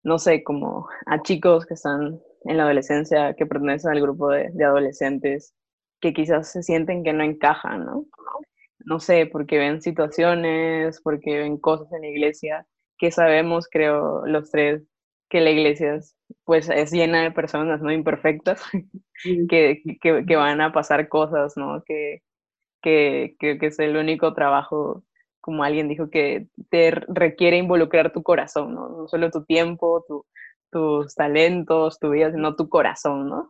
no 0.04 0.20
sé, 0.20 0.44
como 0.44 0.88
a 1.06 1.22
chicos 1.22 1.66
que 1.66 1.76
están 1.76 2.20
en 2.46 2.58
la 2.58 2.64
adolescencia, 2.64 3.36
que 3.36 3.46
pertenecen 3.46 3.92
al 3.92 4.02
grupo 4.02 4.30
de, 4.30 4.50
de 4.54 4.66
adolescentes, 4.66 5.54
que 6.02 6.14
quizás 6.14 6.52
se 6.52 6.64
sienten 6.64 7.04
que 7.04 7.14
no 7.14 7.24
encajan, 7.24 7.86
¿no? 7.86 8.06
No 8.86 9.00
sé, 9.00 9.28
porque 9.28 9.58
ven 9.60 9.82
situaciones, 9.82 11.02
porque 11.02 11.38
ven 11.40 11.58
cosas 11.58 11.92
en 11.94 12.02
la 12.02 12.08
iglesia, 12.08 12.66
que 12.98 13.12
sabemos, 13.12 13.68
creo, 13.70 14.26
los 14.26 14.52
tres, 14.52 14.84
que 15.30 15.42
la 15.42 15.52
iglesia 15.52 15.96
es, 15.96 16.16
pues 16.44 16.70
es 16.70 16.92
llena 16.92 17.24
de 17.24 17.32
personas 17.32 17.82
no 17.82 17.92
imperfectas 17.92 18.62
que, 19.50 19.82
que, 20.02 20.26
que, 20.26 20.36
van 20.36 20.62
a 20.62 20.74
pasar 20.74 21.08
cosas, 21.08 21.54
¿no? 21.58 21.84
Que, 21.86 22.22
que, 22.82 23.36
que, 23.40 23.58
es 23.62 23.80
el 23.80 23.96
único 23.98 24.34
trabajo, 24.34 25.04
como 25.42 25.64
alguien 25.64 25.90
dijo, 25.90 26.10
que 26.10 26.48
te 26.70 26.92
requiere 26.92 27.58
involucrar 27.58 28.14
tu 28.14 28.24
corazón, 28.24 28.76
¿no? 28.76 28.90
No 28.90 29.08
solo 29.08 29.32
tu 29.32 29.44
tiempo, 29.46 30.06
tu, 30.08 30.26
tus 30.72 31.16
talentos, 31.16 32.00
tu 32.00 32.12
vida, 32.12 32.32
sino 32.32 32.56
tu 32.56 32.70
corazón, 32.70 33.30
¿no? 33.30 33.50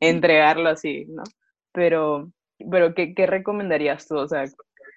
Entregarlo 0.00 0.68
así, 0.70 1.06
¿no? 1.08 1.24
Pero, 1.72 2.30
pero 2.70 2.94
¿qué, 2.94 3.14
qué 3.14 3.26
recomendarías 3.26 4.06
tú? 4.08 4.16
O 4.16 4.28
sea, 4.28 4.44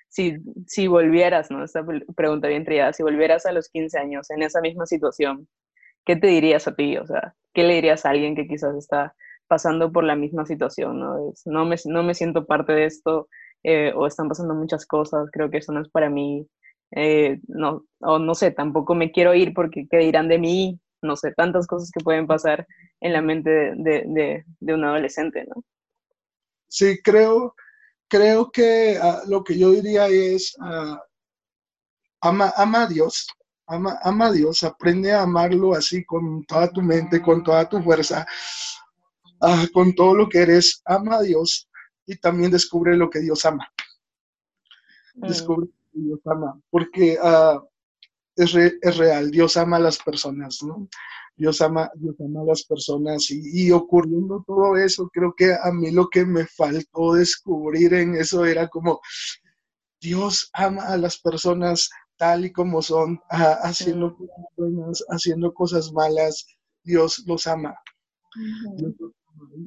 si, 0.10 0.38
si 0.68 0.88
volvieras, 0.88 1.52
¿no? 1.52 1.64
Esta 1.64 1.86
pregunta 2.16 2.48
bien 2.48 2.66
trillada, 2.66 2.94
si 2.94 3.04
volvieras 3.04 3.46
a 3.46 3.52
los 3.52 3.70
15 3.70 4.00
años 4.00 4.30
en 4.30 4.44
esa 4.44 4.62
misma 4.62 4.86
situación, 4.86 5.48
¿qué 6.06 6.16
te 6.16 6.28
dirías 6.28 6.68
a 6.68 6.76
ti? 6.76 6.98
O 6.98 7.06
sea, 7.06 7.36
¿qué 7.54 7.64
le 7.64 7.76
dirías 7.76 8.06
a 8.06 8.12
alguien 8.12 8.36
que 8.36 8.48
quizás 8.48 8.76
está 8.76 9.16
pasando 9.48 9.92
por 9.92 10.04
la 10.04 10.16
misma 10.16 10.46
situación? 10.46 11.00
No, 11.00 11.34
no, 11.46 11.66
me, 11.66 11.76
no 11.86 12.04
me 12.04 12.14
siento 12.14 12.46
parte 12.46 12.74
de 12.74 12.86
esto 12.86 13.28
eh, 13.70 13.92
o 13.94 14.08
están 14.08 14.30
pasando 14.30 14.54
muchas 14.54 14.86
cosas, 14.86 15.28
creo 15.30 15.50
que 15.52 15.58
eso 15.58 15.74
no 15.74 15.82
es 15.82 15.90
para 15.90 16.10
mí. 16.10 16.48
Eh, 16.92 17.42
no, 17.50 17.84
o 18.00 18.18
no 18.18 18.34
sé, 18.34 18.52
tampoco 18.52 18.96
me 18.96 19.12
quiero 19.12 19.34
ir 19.34 19.54
porque 19.54 19.88
qué 19.92 19.98
dirán 19.98 20.30
de 20.30 20.40
mí, 20.40 20.80
no 21.02 21.18
sé, 21.18 21.34
tantas 21.34 21.68
cosas 21.68 21.92
que 21.92 22.02
pueden 22.02 22.28
pasar 22.28 22.66
en 23.02 23.12
la 23.12 23.22
mente 23.22 23.50
de, 23.76 24.46
de, 24.62 24.74
un 24.74 24.86
adolescente, 24.86 25.46
¿no? 25.54 25.62
Sí, 26.70 26.98
creo, 27.04 27.56
creo 28.08 28.50
que 28.52 28.98
uh, 29.04 29.30
lo 29.30 29.44
que 29.44 29.60
yo 29.60 29.72
diría 29.72 30.08
es, 30.08 30.56
uh, 30.62 30.98
ama, 32.22 32.54
ama 32.56 32.84
a 32.84 32.88
Dios, 32.88 33.28
Ama, 33.70 34.00
ama 34.02 34.28
a 34.28 34.32
Dios, 34.32 34.64
aprende 34.64 35.12
a 35.12 35.24
amarlo 35.24 35.74
así 35.74 36.06
con 36.06 36.46
toda 36.46 36.72
tu 36.72 36.82
mente, 36.82 37.22
con 37.22 37.44
toda 37.44 37.68
tu 37.68 37.84
fuerza, 37.84 38.26
ah, 39.42 39.66
con 39.74 39.94
todo 39.94 40.16
lo 40.16 40.30
que 40.30 40.40
eres. 40.40 40.82
Ama 40.86 41.18
a 41.18 41.22
Dios 41.22 41.67
y 42.08 42.16
también 42.18 42.50
descubre 42.50 42.98
lo 42.98 43.10
que 43.10 43.20
Dios 43.20 43.46
ama. 43.46 43.72
Mm. 45.16 45.28
Descubre 45.28 45.68
lo 45.68 45.92
que 45.92 46.00
Dios 46.00 46.20
ama, 46.26 46.60
porque 46.72 47.18
uh, 47.22 47.62
es, 48.36 48.56
es, 48.56 48.98
real, 48.98 49.30
Dios 49.30 49.58
ama 49.58 49.78
a 49.78 49.82
las 49.82 50.00
personas, 50.00 50.64
¿no? 50.64 50.88
Dios 51.36 51.62
ama, 51.62 51.92
Dios 51.96 52.16
ama 52.20 52.42
a 52.42 52.46
las 52.46 52.64
personas 52.64 53.30
y, 53.30 53.68
y, 53.68 53.72
ocurriendo 53.72 54.44
todo 54.48 54.76
eso, 54.76 55.08
creo 55.14 55.34
que 55.38 55.54
a 55.54 55.72
mí 55.72 55.92
lo 55.92 56.08
que 56.10 56.26
me 56.26 56.48
faltó 56.48 57.14
descubrir 57.14 57.94
en 57.94 58.16
eso 58.16 58.44
era 58.46 58.68
como, 58.68 59.00
Dios 60.00 60.50
ama 60.54 60.84
a 60.88 60.98
las 60.98 61.20
personas 61.20 61.90
tal 62.18 62.46
y 62.46 62.52
como 62.52 62.82
son, 62.82 63.20
haciendo 63.30 64.16
cosas 64.16 64.46
buenas, 64.56 65.06
haciendo 65.10 65.54
cosas 65.54 65.92
malas, 65.94 66.48
Dios 66.84 67.24
los 67.28 67.48
ama. 67.48 67.76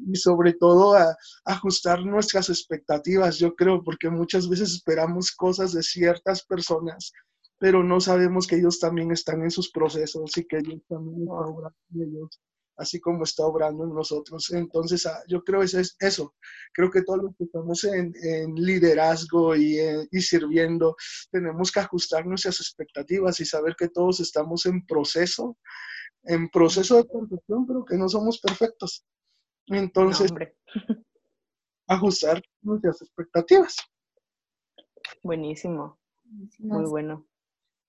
Y 0.07 0.17
sobre 0.17 0.55
todo 0.55 0.95
a, 0.95 1.17
ajustar 1.45 2.05
nuestras 2.05 2.49
expectativas, 2.49 3.39
yo 3.39 3.55
creo, 3.55 3.83
porque 3.83 4.11
muchas 4.11 4.49
veces 4.49 4.73
esperamos 4.73 5.33
cosas 5.33 5.73
de 5.73 5.83
ciertas 5.83 6.45
personas, 6.45 7.13
pero 7.59 7.83
no 7.83 8.01
sabemos 8.01 8.47
que 8.47 8.57
ellos 8.57 8.81
también 8.81 9.11
están 9.13 9.43
en 9.43 9.51
sus 9.51 9.71
procesos 9.71 10.37
y 10.37 10.47
que 10.47 10.59
ellos 10.59 10.81
también 10.89 11.23
están 11.23 11.49
obrando 11.49 11.77
ellos 11.95 12.41
así 12.81 12.99
como 12.99 13.25
está 13.25 13.45
obrando 13.45 13.85
en 13.85 13.95
nosotros. 13.95 14.51
Entonces, 14.53 15.07
ah, 15.07 15.23
yo 15.29 15.45
creo 15.45 15.63
eso 15.63 15.79
es 15.79 15.97
eso. 16.01 16.35
Creo 16.73 16.91
que 16.91 17.03
todos 17.03 17.23
los 17.23 17.37
que 17.37 17.45
estamos 17.45 17.85
en, 17.85 18.13
liderazgo 18.55 19.55
y, 19.55 19.79
eh, 19.79 20.09
y, 20.11 20.21
sirviendo, 20.23 20.97
tenemos 21.31 21.71
que 21.71 21.81
ajustar 21.81 22.27
nuestras 22.27 22.59
expectativas 22.61 23.39
y 23.41 23.45
saber 23.45 23.77
que 23.79 23.89
todos 23.89 24.21
estamos 24.21 24.65
en 24.67 24.85
proceso, 24.87 25.59
en 26.25 26.49
proceso 26.49 26.97
de 26.97 27.05
perfección, 27.05 27.67
pero 27.67 27.85
que 27.85 27.97
no 27.97 28.09
somos 28.09 28.41
perfectos. 28.41 29.05
Entonces, 29.67 30.33
ajustar 31.87 32.43
nuestras 32.63 33.03
expectativas. 33.03 33.77
Buenísimo. 35.23 35.99
Muy 36.59 36.85
bueno. 36.85 37.27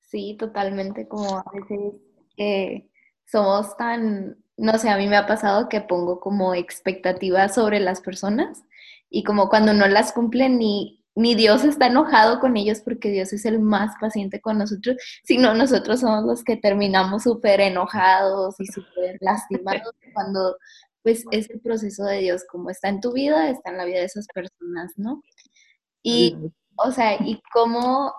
Sí, 0.01 0.35
totalmente, 0.37 1.07
como 1.07 1.37
a 1.37 1.45
veces 1.53 1.93
eh, 2.37 2.89
somos 3.25 3.77
tan 3.77 4.41
no 4.61 4.77
sé, 4.77 4.89
a 4.89 4.97
mí 4.97 5.07
me 5.07 5.17
ha 5.17 5.25
pasado 5.25 5.69
que 5.69 5.81
pongo 5.81 6.19
como 6.19 6.53
expectativas 6.53 7.55
sobre 7.55 7.79
las 7.79 7.99
personas 7.99 8.63
y 9.09 9.23
como 9.23 9.49
cuando 9.49 9.73
no 9.73 9.87
las 9.87 10.13
cumplen 10.13 10.59
ni, 10.59 11.03
ni 11.15 11.33
Dios 11.33 11.63
está 11.63 11.87
enojado 11.87 12.39
con 12.39 12.55
ellos 12.55 12.79
porque 12.81 13.09
Dios 13.09 13.33
es 13.33 13.45
el 13.45 13.59
más 13.59 13.95
paciente 13.99 14.39
con 14.39 14.59
nosotros, 14.59 14.97
sino 15.23 15.55
nosotros 15.55 16.01
somos 16.01 16.25
los 16.25 16.43
que 16.43 16.57
terminamos 16.57 17.23
súper 17.23 17.59
enojados 17.59 18.59
y 18.59 18.67
súper 18.67 19.17
lastimados 19.19 19.95
cuando 20.13 20.57
pues 21.03 21.23
es 21.31 21.49
el 21.49 21.61
proceso 21.61 22.03
de 22.03 22.19
Dios, 22.19 22.43
como 22.49 22.69
está 22.69 22.89
en 22.89 23.01
tu 23.01 23.13
vida, 23.13 23.49
está 23.49 23.71
en 23.71 23.77
la 23.77 23.85
vida 23.85 23.99
de 23.99 24.05
esas 24.05 24.27
personas, 24.33 24.93
¿no? 24.97 25.21
Y, 26.03 26.35
o 26.77 26.91
sea, 26.91 27.15
y 27.19 27.41
cómo, 27.53 28.13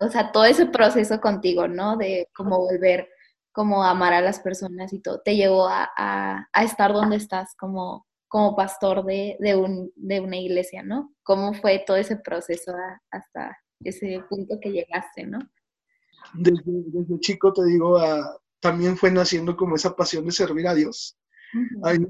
o 0.00 0.08
sea, 0.08 0.32
todo 0.32 0.44
ese 0.44 0.66
proceso 0.66 1.20
contigo, 1.20 1.68
¿no? 1.68 1.96
De 1.96 2.28
cómo 2.34 2.58
volver 2.58 3.08
como 3.52 3.82
amar 3.82 4.12
a 4.12 4.20
las 4.20 4.40
personas 4.40 4.92
y 4.92 5.00
todo, 5.00 5.22
te 5.24 5.34
llevó 5.34 5.66
a, 5.66 5.88
a, 5.96 6.62
estar 6.62 6.92
donde 6.92 7.16
estás 7.16 7.54
como, 7.56 8.06
como 8.28 8.54
pastor 8.54 9.02
de, 9.06 9.38
de, 9.40 9.56
un, 9.56 9.90
de, 9.96 10.20
una 10.20 10.36
iglesia, 10.36 10.82
¿no? 10.82 11.14
¿Cómo 11.22 11.54
fue 11.54 11.82
todo 11.86 11.96
ese 11.96 12.16
proceso 12.16 12.74
hasta 13.10 13.56
ese 13.80 14.22
punto 14.28 14.58
que 14.60 14.72
llegaste, 14.72 15.24
¿no? 15.24 15.38
Desde, 16.34 16.62
desde 16.66 17.18
chico, 17.20 17.50
te 17.54 17.64
digo, 17.64 17.96
uh, 17.96 18.38
también 18.60 18.94
fue 18.96 19.10
naciendo 19.10 19.56
como 19.56 19.76
esa 19.76 19.96
pasión 19.96 20.26
de 20.26 20.32
servir 20.32 20.68
a 20.68 20.74
Dios. 20.74 21.16
A 21.82 21.94
mí 21.94 22.06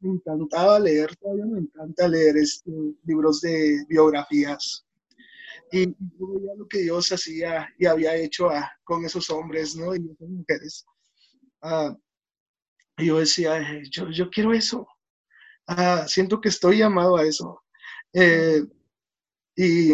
me, 0.00 0.14
encantaba 0.14 0.78
leer, 0.78 1.14
todavía 1.16 1.46
me 1.46 1.58
encanta 1.60 2.08
leer 2.08 2.36
este, 2.36 2.70
libros 3.04 3.40
de 3.40 3.84
biografías, 3.88 4.86
y 5.72 5.86
yo 5.86 6.26
veía 6.34 6.54
lo 6.56 6.66
que 6.66 6.78
Dios 6.78 7.12
hacía 7.12 7.68
y 7.78 7.86
había 7.86 8.16
hecho 8.16 8.50
ah, 8.50 8.70
con 8.82 9.04
esos 9.04 9.30
hombres, 9.30 9.76
¿no? 9.76 9.94
Y 9.94 10.10
esas 10.10 10.28
mujeres. 10.28 10.86
Y 12.98 13.06
yo 13.06 13.18
decía, 13.18 13.82
yo, 13.90 14.10
yo 14.10 14.28
quiero 14.30 14.52
eso. 14.52 14.86
Uh, 15.68 16.06
siento 16.08 16.40
que 16.40 16.48
estoy 16.48 16.78
llamado 16.78 17.16
a 17.16 17.24
eso. 17.24 17.62
Eh, 18.12 18.64
y, 19.54 19.92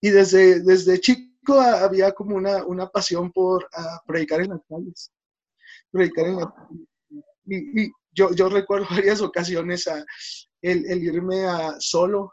y 0.00 0.10
desde, 0.10 0.60
desde 0.60 1.00
chico 1.00 1.58
había 1.58 2.12
como 2.12 2.36
una, 2.36 2.64
una 2.66 2.88
pasión 2.88 3.32
por 3.32 3.68
predicar 4.06 4.42
en 4.42 4.50
las 4.50 4.60
calles. 4.68 5.10
Predicar 5.90 6.26
en 6.26 6.36
las 6.36 6.52
calles. 6.52 6.89
Y, 7.50 7.82
y, 7.82 7.92
yo, 8.12 8.32
yo 8.32 8.48
recuerdo 8.48 8.86
varias 9.04 9.20
ocasiones 9.20 9.86
a, 9.88 10.04
el, 10.62 10.86
el 10.86 11.02
irme 11.02 11.44
a 11.44 11.74
solo, 11.80 12.32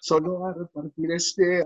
solo 0.00 0.46
a 0.46 0.54
repartir 0.54 1.12
este, 1.12 1.64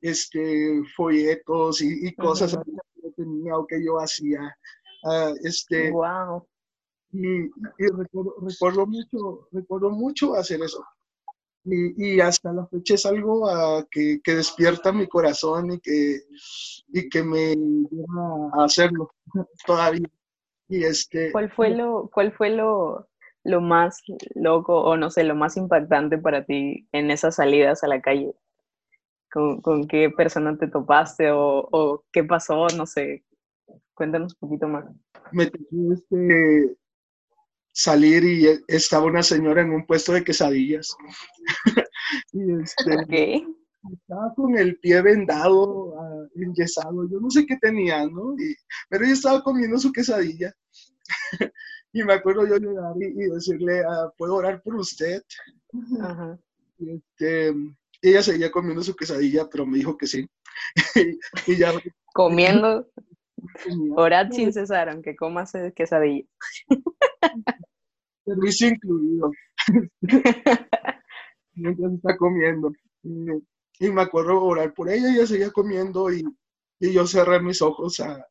este 0.00 0.82
folletos 0.96 1.82
y, 1.82 2.14
cosas 2.14 2.56
que 2.56 2.72
yo 3.02 3.12
tenía 3.16 3.56
o 3.56 3.66
que 3.66 3.84
yo 3.84 3.98
hacía. 3.98 4.56
este, 5.42 5.90
wow. 5.90 6.46
Y, 7.12 7.44
y 7.44 7.86
recuerdo, 7.96 8.34
recuerdo, 8.40 8.86
mucho, 8.86 9.48
recuerdo 9.52 9.90
mucho 9.90 10.34
hacer 10.34 10.62
eso. 10.62 10.84
Y, 11.64 12.14
y, 12.14 12.20
hasta 12.20 12.52
la 12.52 12.66
fecha 12.68 12.94
es 12.94 13.06
algo 13.06 13.48
que, 13.90 14.20
que, 14.22 14.34
despierta 14.36 14.92
mi 14.92 15.08
corazón 15.08 15.72
y 15.72 15.80
que, 15.80 16.20
y 16.88 17.08
que 17.08 17.22
me 17.24 17.56
lleva 17.56 18.50
a 18.54 18.64
hacerlo 18.64 19.10
todavía. 19.66 20.08
Y 20.68 20.84
este, 20.84 21.30
¿Cuál 21.32 21.50
fue 21.50 21.70
lo, 21.70 22.10
cuál 22.12 22.32
fue 22.32 22.50
lo, 22.50 23.08
lo 23.44 23.60
más 23.60 24.02
loco 24.34 24.82
o 24.82 24.96
no 24.96 25.10
sé, 25.10 25.24
lo 25.24 25.34
más 25.34 25.56
impactante 25.56 26.18
para 26.18 26.44
ti 26.44 26.88
en 26.92 27.10
esas 27.10 27.36
salidas 27.36 27.84
a 27.84 27.88
la 27.88 28.00
calle? 28.00 28.34
¿Con, 29.30 29.60
con 29.60 29.86
qué 29.86 30.10
persona 30.10 30.56
te 30.56 30.68
topaste 30.68 31.30
o, 31.30 31.68
o, 31.70 32.04
qué 32.12 32.24
pasó? 32.24 32.66
No 32.76 32.86
sé, 32.86 33.24
cuéntanos 33.94 34.36
un 34.40 34.48
poquito 34.48 34.68
más. 34.68 34.86
Me 35.32 35.46
tocó 35.46 35.92
este, 35.92 36.76
salir 37.72 38.24
y 38.24 38.46
estaba 38.68 39.04
una 39.04 39.22
señora 39.22 39.62
en 39.62 39.72
un 39.72 39.86
puesto 39.86 40.12
de 40.12 40.24
quesadillas. 40.24 40.96
y 42.32 42.62
este, 42.62 43.46
estaba 43.92 44.34
con 44.34 44.56
el 44.56 44.78
pie 44.78 45.02
vendado, 45.02 45.95
enyesado, 46.44 47.08
yo 47.08 47.20
no 47.20 47.30
sé 47.30 47.46
qué 47.46 47.56
tenía, 47.60 48.06
¿no? 48.06 48.34
Y, 48.34 48.54
pero 48.88 49.04
ella 49.04 49.14
estaba 49.14 49.42
comiendo 49.42 49.78
su 49.78 49.92
quesadilla. 49.92 50.54
Y 51.92 52.02
me 52.04 52.12
acuerdo 52.12 52.46
yo 52.46 52.58
llegar 52.58 52.92
y, 53.00 53.06
y 53.06 53.30
decirle, 53.30 53.80
ah, 53.88 54.12
¿puedo 54.18 54.34
orar 54.34 54.60
por 54.60 54.74
usted? 54.74 55.22
Y 56.78 56.90
este, 56.90 57.54
ella 58.02 58.22
seguía 58.22 58.50
comiendo 58.50 58.82
su 58.82 58.94
quesadilla, 58.94 59.48
pero 59.50 59.64
me 59.64 59.78
dijo 59.78 59.96
que 59.96 60.06
sí. 60.06 60.28
y, 61.46 61.56
ya... 61.56 61.72
Comiendo. 62.12 62.86
Orad 63.96 64.30
sin 64.30 64.52
cesar, 64.52 64.90
aunque 64.90 65.16
comas 65.16 65.52
quesadilla. 65.74 66.26
Servicio 68.26 68.68
incluido. 68.68 69.30
Mientras 71.54 71.92
está 71.94 72.16
comiendo. 72.18 72.72
Y, 73.78 73.90
me 73.90 74.02
acuerdo 74.02 74.42
orar 74.42 74.72
por 74.74 74.90
ella, 74.90 75.12
ella 75.12 75.26
seguía 75.26 75.50
comiendo 75.50 76.12
y, 76.12 76.24
y 76.80 76.92
yo 76.92 77.06
cerré 77.06 77.40
mis 77.40 77.62
ojos 77.62 78.00
a, 78.00 78.26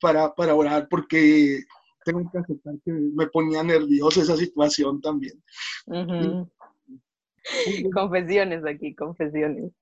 para, 0.00 0.34
para 0.34 0.54
orar 0.54 0.88
porque 0.88 1.64
tengo 2.06 2.30
que 2.30 2.38
aceptar 2.38 2.74
que 2.84 2.92
me 2.92 3.26
ponía 3.26 3.62
nervioso 3.62 4.22
esa 4.22 4.36
situación 4.36 5.00
también. 5.00 5.42
confesiones 7.92 8.64
aquí, 8.64 8.94
confesiones. 8.94 9.72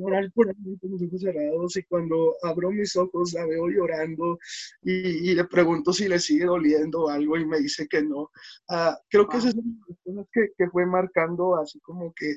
Orar 0.00 0.30
por 0.32 0.48
ahí 0.48 0.78
con 0.80 0.92
los 0.92 1.02
ojos 1.02 1.20
cerrados 1.20 1.76
y 1.76 1.82
cuando 1.82 2.34
abro 2.42 2.70
mis 2.70 2.94
ojos 2.96 3.32
la 3.32 3.44
veo 3.44 3.68
llorando 3.68 4.38
y, 4.82 5.34
le 5.34 5.44
pregunto 5.44 5.92
si 5.92 6.08
le 6.08 6.20
sigue 6.20 6.44
doliendo 6.44 7.08
algo 7.08 7.36
y 7.36 7.44
me 7.44 7.58
dice 7.58 7.88
que 7.88 8.02
no. 8.02 8.30
Uh, 8.68 8.94
creo 9.10 9.28
que 9.28 9.38
esa 9.38 9.48
es 9.48 9.54
una 9.54 9.72
de 9.72 9.80
las 9.88 9.98
cosas 10.04 10.26
que, 10.32 10.48
que 10.56 10.70
fue 10.70 10.86
marcando 10.86 11.56
así 11.56 11.80
como 11.80 12.14
que 12.14 12.36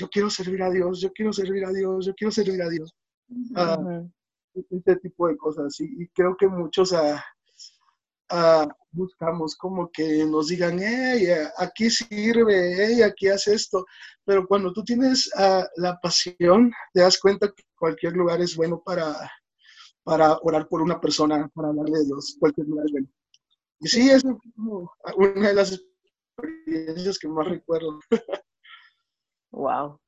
yo 0.00 0.08
quiero 0.08 0.30
servir 0.30 0.62
a 0.62 0.70
Dios, 0.70 1.00
yo 1.00 1.12
quiero 1.12 1.32
servir 1.32 1.64
a 1.66 1.72
Dios, 1.72 2.06
yo 2.06 2.14
quiero 2.14 2.32
servir 2.32 2.62
a 2.62 2.68
Dios. 2.70 2.94
Uh, 3.28 4.08
Este 4.70 4.96
tipo 4.96 5.28
de 5.28 5.36
cosas. 5.36 5.78
Y, 5.80 6.02
y 6.02 6.08
creo 6.08 6.34
que 6.36 6.48
muchos 6.48 6.92
uh, 6.92 7.18
uh, 8.32 8.66
buscamos 8.90 9.54
como 9.56 9.90
que 9.90 10.24
nos 10.24 10.48
digan, 10.48 10.78
hey, 10.80 11.26
aquí 11.58 11.90
sirve, 11.90 12.74
hey, 12.78 13.02
aquí 13.02 13.28
hace 13.28 13.54
esto, 13.54 13.84
pero 14.24 14.46
cuando 14.46 14.72
tú 14.72 14.82
tienes 14.82 15.30
la 15.76 15.98
pasión, 16.02 16.72
te 16.94 17.00
das 17.02 17.18
cuenta 17.20 17.52
que 17.54 17.62
cualquier 17.76 18.14
lugar 18.14 18.40
es 18.40 18.56
bueno 18.56 18.82
para, 18.82 19.14
para 20.02 20.38
orar 20.42 20.66
por 20.66 20.80
una 20.80 20.98
persona, 20.98 21.46
para 21.54 21.68
hablarle 21.68 21.98
de 21.98 22.06
Dios, 22.06 22.36
cualquier 22.40 22.66
lugar 22.68 22.86
es 22.86 22.92
bueno. 22.92 23.08
Y 23.80 23.88
sí, 23.88 24.10
es 24.10 24.22
como 24.22 24.90
una 25.16 25.48
de 25.48 25.54
las 25.54 25.78
experiencias 26.36 27.18
que 27.18 27.28
más 27.28 27.46
recuerdo. 27.46 28.00
wow. 29.50 29.98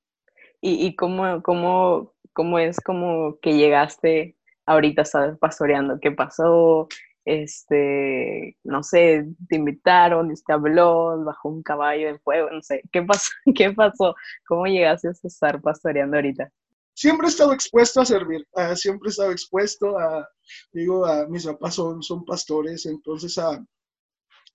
¿Y, 0.60 0.86
y 0.86 0.96
cómo, 0.96 1.42
cómo, 1.42 2.14
cómo 2.32 2.58
es 2.58 2.80
como 2.80 3.38
que 3.40 3.54
llegaste 3.54 4.36
ahorita, 4.66 5.04
sabes, 5.04 5.38
pastoreando? 5.38 5.98
¿Qué 6.00 6.12
pasó? 6.12 6.88
este, 7.24 8.56
no 8.64 8.82
sé, 8.82 9.26
te 9.48 9.56
invitaron, 9.56 10.32
te 10.44 10.52
habló, 10.52 11.22
bajó 11.24 11.48
un 11.48 11.62
caballo 11.62 12.12
de 12.12 12.18
fuego, 12.18 12.50
no 12.50 12.62
sé, 12.62 12.82
¿qué 12.92 13.02
pasó? 13.02 13.30
¿Qué 13.56 13.70
pasó? 13.72 14.14
¿Cómo 14.46 14.66
llegaste 14.66 15.08
a 15.08 15.12
estar 15.12 15.60
pastoreando 15.60 16.16
ahorita? 16.16 16.50
Siempre 16.94 17.26
he 17.26 17.30
estado 17.30 17.52
expuesto 17.52 18.00
a 18.00 18.04
servir, 18.04 18.46
uh, 18.52 18.74
siempre 18.74 19.08
he 19.08 19.10
estado 19.10 19.32
expuesto 19.32 19.98
a, 19.98 20.28
digo, 20.72 21.06
a 21.06 21.26
mis 21.28 21.46
papás 21.46 21.74
son, 21.74 22.02
son 22.02 22.24
pastores, 22.24 22.84
entonces 22.86 23.38
a, 23.38 23.64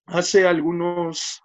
hace 0.05 0.45
algunos 0.45 1.41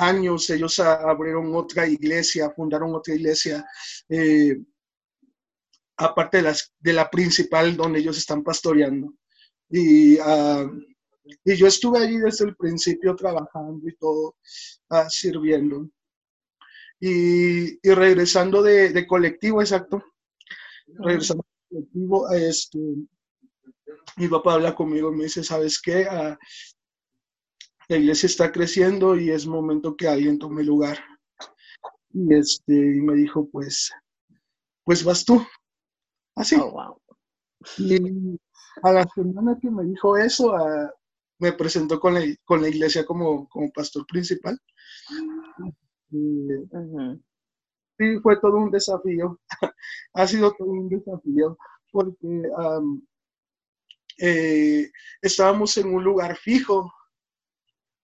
años 0.00 0.48
ellos 0.50 0.78
abrieron 0.78 1.54
otra 1.54 1.86
iglesia, 1.86 2.50
fundaron 2.50 2.94
otra 2.94 3.14
iglesia, 3.14 3.64
eh, 4.08 4.58
aparte 5.96 6.38
de, 6.38 6.42
las, 6.44 6.72
de 6.78 6.92
la 6.92 7.10
principal 7.10 7.76
donde 7.76 8.00
ellos 8.00 8.16
están 8.18 8.42
pastoreando. 8.42 9.12
Y, 9.68 10.18
uh, 10.18 10.70
y 11.44 11.54
yo 11.54 11.66
estuve 11.66 11.98
allí 11.98 12.18
desde 12.18 12.46
el 12.46 12.56
principio 12.56 13.14
trabajando 13.14 13.86
y 13.86 13.94
todo, 13.96 14.36
uh, 14.90 15.08
sirviendo. 15.08 15.88
Y, 16.98 17.78
y, 17.86 17.94
regresando 17.94 18.62
de, 18.62 18.90
de 18.90 19.06
colectivo, 19.06 19.60
exacto, 19.60 20.02
regresando 20.98 21.44
de 21.70 21.76
colectivo, 21.76 22.30
este, 22.32 22.78
mi 24.16 24.28
papá 24.28 24.54
habla 24.54 24.74
conmigo 24.74 25.12
y 25.12 25.16
me 25.16 25.24
dice, 25.24 25.44
¿sabes 25.44 25.80
qué? 25.80 26.06
Uh, 26.10 26.36
la 27.90 27.96
iglesia 27.96 28.28
está 28.28 28.52
creciendo 28.52 29.16
y 29.16 29.30
es 29.30 29.48
momento 29.48 29.96
que 29.96 30.06
alguien 30.06 30.38
tome 30.38 30.62
lugar. 30.62 30.96
Y, 32.12 32.32
este, 32.34 32.72
y 32.72 33.00
me 33.00 33.16
dijo, 33.16 33.48
pues, 33.50 33.90
pues 34.84 35.02
vas 35.02 35.24
tú. 35.24 35.44
Así. 36.36 36.54
Oh, 36.54 36.70
wow. 36.70 37.00
Y, 37.78 38.38
a 38.84 38.92
la 38.92 39.04
semana 39.12 39.58
que 39.60 39.72
me 39.72 39.82
dijo 39.82 40.16
eso, 40.16 40.54
a, 40.54 40.94
me 41.40 41.52
presentó 41.52 41.98
con 41.98 42.14
la, 42.14 42.20
con 42.44 42.62
la 42.62 42.68
iglesia 42.68 43.04
como, 43.04 43.48
como 43.48 43.72
pastor 43.72 44.06
principal. 44.06 44.56
Y, 46.12 46.16
uh 46.16 46.68
-huh. 46.70 47.22
Sí, 47.98 48.20
fue 48.22 48.40
todo 48.40 48.56
un 48.56 48.70
desafío. 48.70 49.40
ha 50.14 50.26
sido 50.28 50.52
todo 50.52 50.68
un 50.68 50.88
desafío 50.88 51.58
porque 51.90 52.28
um, 52.56 53.04
eh, 54.16 54.92
estábamos 55.20 55.76
en 55.76 55.92
un 55.92 56.04
lugar 56.04 56.36
fijo, 56.36 56.92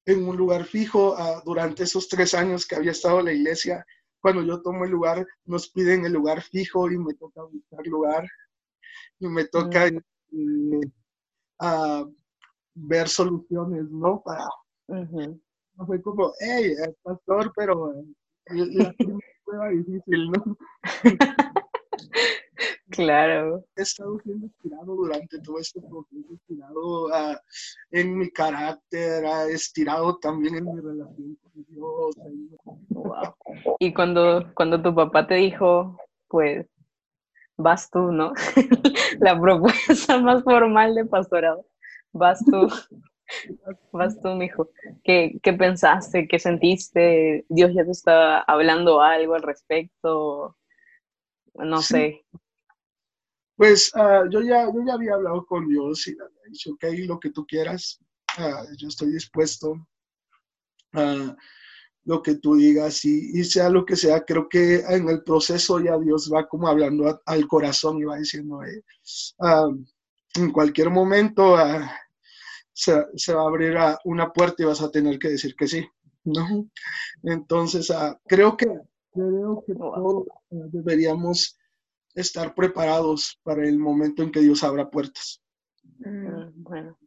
en 0.07 0.27
un 0.27 0.37
lugar 0.37 0.65
fijo 0.65 1.15
uh, 1.15 1.43
durante 1.45 1.83
esos 1.83 2.09
tres 2.09 2.33
años 2.35 2.67
que 2.67 2.77
había 2.77 2.93
estado 2.93 3.21
la 3.21 3.33
iglesia. 3.33 3.85
Cuando 4.21 4.43
yo 4.43 4.63
tomo 4.63 4.85
el 4.85 4.91
lugar, 4.91 5.27
nos 5.45 5.69
piden 5.69 6.05
el 6.07 6.13
lugar 6.13 6.43
fijo 6.43 6.91
y 6.91 6.97
me 6.97 7.15
toca 7.15 7.43
buscar 7.43 7.87
lugar. 7.87 8.29
Y 9.19 9.29
me 9.29 9.45
toca 9.45 9.91
uh 10.33 12.15
ver 12.79 13.09
soluciones, 13.09 13.91
¿no? 13.91 14.23
Para, 14.23 14.45
uh 14.89 14.95
-huh. 14.95 15.41
Fue 15.87 16.01
como, 16.03 16.33
hey, 16.41 16.75
pastor, 17.03 17.53
pero 17.57 17.93
la 18.47 18.95
prueba 19.45 19.69
difícil, 19.71 20.31
¿no? 20.31 20.57
Claro. 22.91 23.65
He 23.77 23.83
estado 23.83 24.19
siendo 24.21 24.47
estirado 24.47 24.95
durante 24.95 25.41
todo 25.41 25.59
este 25.59 25.81
proceso, 25.81 26.35
estirado 26.35 27.07
uh, 27.07 27.37
en 27.91 28.19
mi 28.19 28.31
carácter, 28.31 29.25
uh, 29.25 29.49
estirado 29.49 30.19
también 30.19 30.57
en 30.57 30.65
mi 30.65 30.81
relación 30.81 31.37
con 31.43 31.65
Dios. 31.69 32.17
Wow. 32.89 33.35
Y 33.81 33.93
cuando, 33.93 34.51
cuando 34.55 34.81
tu 34.81 34.95
papá 34.95 35.27
te 35.27 35.35
dijo, 35.35 35.99
pues, 36.29 36.67
vas 37.57 37.91
tú, 37.91 38.13
¿no? 38.13 38.33
La 39.21 39.39
propuesta 39.39 40.19
más 40.19 40.43
formal 40.45 40.95
de 40.95 41.05
pastorado. 41.05 41.67
Vas 42.13 42.45
tú. 42.45 42.69
Vas 43.93 44.21
tú, 44.21 44.29
mijo. 44.29 44.71
¿Qué, 45.03 45.39
¿Qué 45.43 45.53
pensaste? 45.53 46.29
¿Qué 46.29 46.39
sentiste? 46.39 47.45
¿Dios 47.49 47.73
ya 47.75 47.85
te 47.85 47.91
estaba 47.91 48.39
hablando 48.41 49.01
algo 49.01 49.35
al 49.35 49.43
respecto? 49.43 50.57
No 51.59 51.81
sí. 51.81 51.95
sé. 51.95 52.25
Pues 53.57 53.91
uh, 53.95 54.29
yo, 54.31 54.43
ya, 54.43 54.67
yo 54.67 54.85
ya 54.87 54.95
había 54.95 55.15
hablado 55.15 55.47
con 55.47 55.67
Dios 55.67 56.07
y 56.09 56.15
le 56.15 56.25
había 56.25 56.43
dicho, 56.51 56.73
ok, 56.73 56.85
lo 57.07 57.19
que 57.19 57.31
tú 57.31 57.47
quieras, 57.47 57.99
uh, 58.39 58.75
yo 58.77 58.89
estoy 58.89 59.13
dispuesto. 59.13 59.73
Uh, 60.93 61.35
lo 62.05 62.23
que 62.23 62.37
tú 62.37 62.55
digas 62.55 63.05
y, 63.05 63.39
y, 63.39 63.45
sea 63.45 63.69
lo 63.69 63.85
que 63.85 63.97
sea, 63.97 64.25
creo 64.25 64.49
que 64.49 64.77
en 64.77 65.09
el 65.09 65.25
proceso 65.25 65.81
ya 65.81 65.99
Dios 65.99 66.31
va 66.33 66.47
como 66.47 66.69
hablando 66.69 67.09
a, 67.09 67.21
al 67.27 67.49
corazón 67.49 67.99
y 67.99 68.05
va 68.05 68.17
diciendo, 68.17 68.63
eh, 68.63 68.85
uh, 69.39 69.77
en 70.37 70.53
cualquier 70.53 70.91
momento 70.91 71.55
uh, 71.55 71.81
se, 72.73 73.35
va 73.35 73.43
a 73.43 73.47
abrir 73.47 73.77
una 74.05 74.33
puerta 74.33 74.63
y 74.63 74.67
vas 74.67 74.83
a 74.83 74.91
tener 74.91 75.19
que 75.19 75.31
decir 75.31 75.57
que 75.57 75.67
sí, 75.67 75.85
¿no? 76.25 76.71
Entonces, 77.25 77.91
ah, 77.91 78.19
creo 78.27 78.57
que, 78.57 78.67
creo 79.17 79.65
que 79.67 79.75
todos 79.75 80.27
ah, 80.29 80.69
deberíamos 80.71 81.59
estar 82.15 82.55
preparados 82.55 83.39
para 83.43 83.67
el 83.67 83.79
momento 83.79 84.23
en 84.23 84.31
que 84.31 84.41
Dios 84.41 84.63
abra 84.63 84.91
puertas. 84.91 85.43
Mm, 85.99 86.63
bueno. 86.63 86.99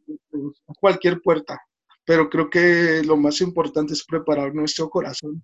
Cualquier 0.80 1.20
puerta, 1.20 1.60
pero 2.04 2.28
creo 2.28 2.48
que 2.48 3.02
lo 3.04 3.16
más 3.16 3.40
importante 3.40 3.92
es 3.92 4.04
preparar 4.04 4.54
nuestro 4.54 4.88
corazón 4.88 5.42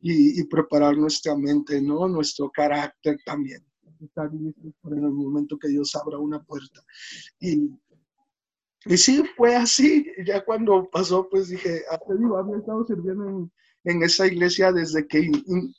y, 0.00 0.44
preparar 0.44 0.96
nuestra 0.96 1.36
mente, 1.36 1.80
¿no? 1.80 2.06
Nuestro 2.06 2.50
carácter 2.50 3.16
también. 3.24 3.64
Estar 4.00 4.32
listos 4.32 4.72
para 4.82 4.96
el 4.96 5.02
momento 5.02 5.58
que 5.58 5.68
Dios 5.68 5.94
abra 5.96 6.18
una 6.18 6.42
puerta. 6.42 6.80
Y, 7.40 7.70
y 8.84 8.96
sí, 8.96 9.24
fue 9.36 9.56
así. 9.56 10.06
Ya 10.24 10.44
cuando 10.44 10.88
pasó, 10.90 11.28
pues 11.28 11.48
dije, 11.48 11.82
ah, 11.90 11.98
había 12.38 12.58
estado 12.58 12.86
sirviendo 12.86 13.28
en, 13.28 13.52
esa 14.02 14.26
iglesia 14.26 14.72
desde 14.72 15.06
que 15.06 15.30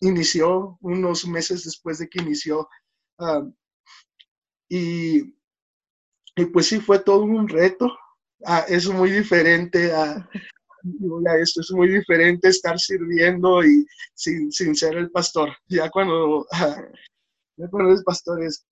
inició, 0.02 0.78
unos 0.82 1.28
meses 1.28 1.64
después 1.66 2.00
de 2.00 2.08
que 2.08 2.22
inició. 2.22 2.68
Ah, 3.20 3.46
y, 4.70 5.36
y, 6.36 6.46
pues 6.54 6.68
sí, 6.68 6.80
fue 6.80 7.00
todo 7.00 7.24
un 7.24 7.48
reto. 7.48 7.98
Ah, 8.46 8.66
es 8.68 8.88
muy 8.88 9.12
diferente 9.12 9.94
a, 9.94 10.30
esto 11.42 11.62
es 11.62 11.72
muy 11.72 11.90
diferente 11.90 12.50
estar 12.50 12.80
sirviendo 12.80 13.64
y 13.64 13.86
sin, 14.14 14.52
sin 14.52 14.76
ser 14.76 14.96
el 14.96 15.12
pastor. 15.12 15.50
Ya 15.68 15.90
cuando, 15.90 16.46
ya 17.58 17.68
cuando 17.70 17.90
eres 17.90 18.04
pastor 18.04 18.44
es, 18.44 18.66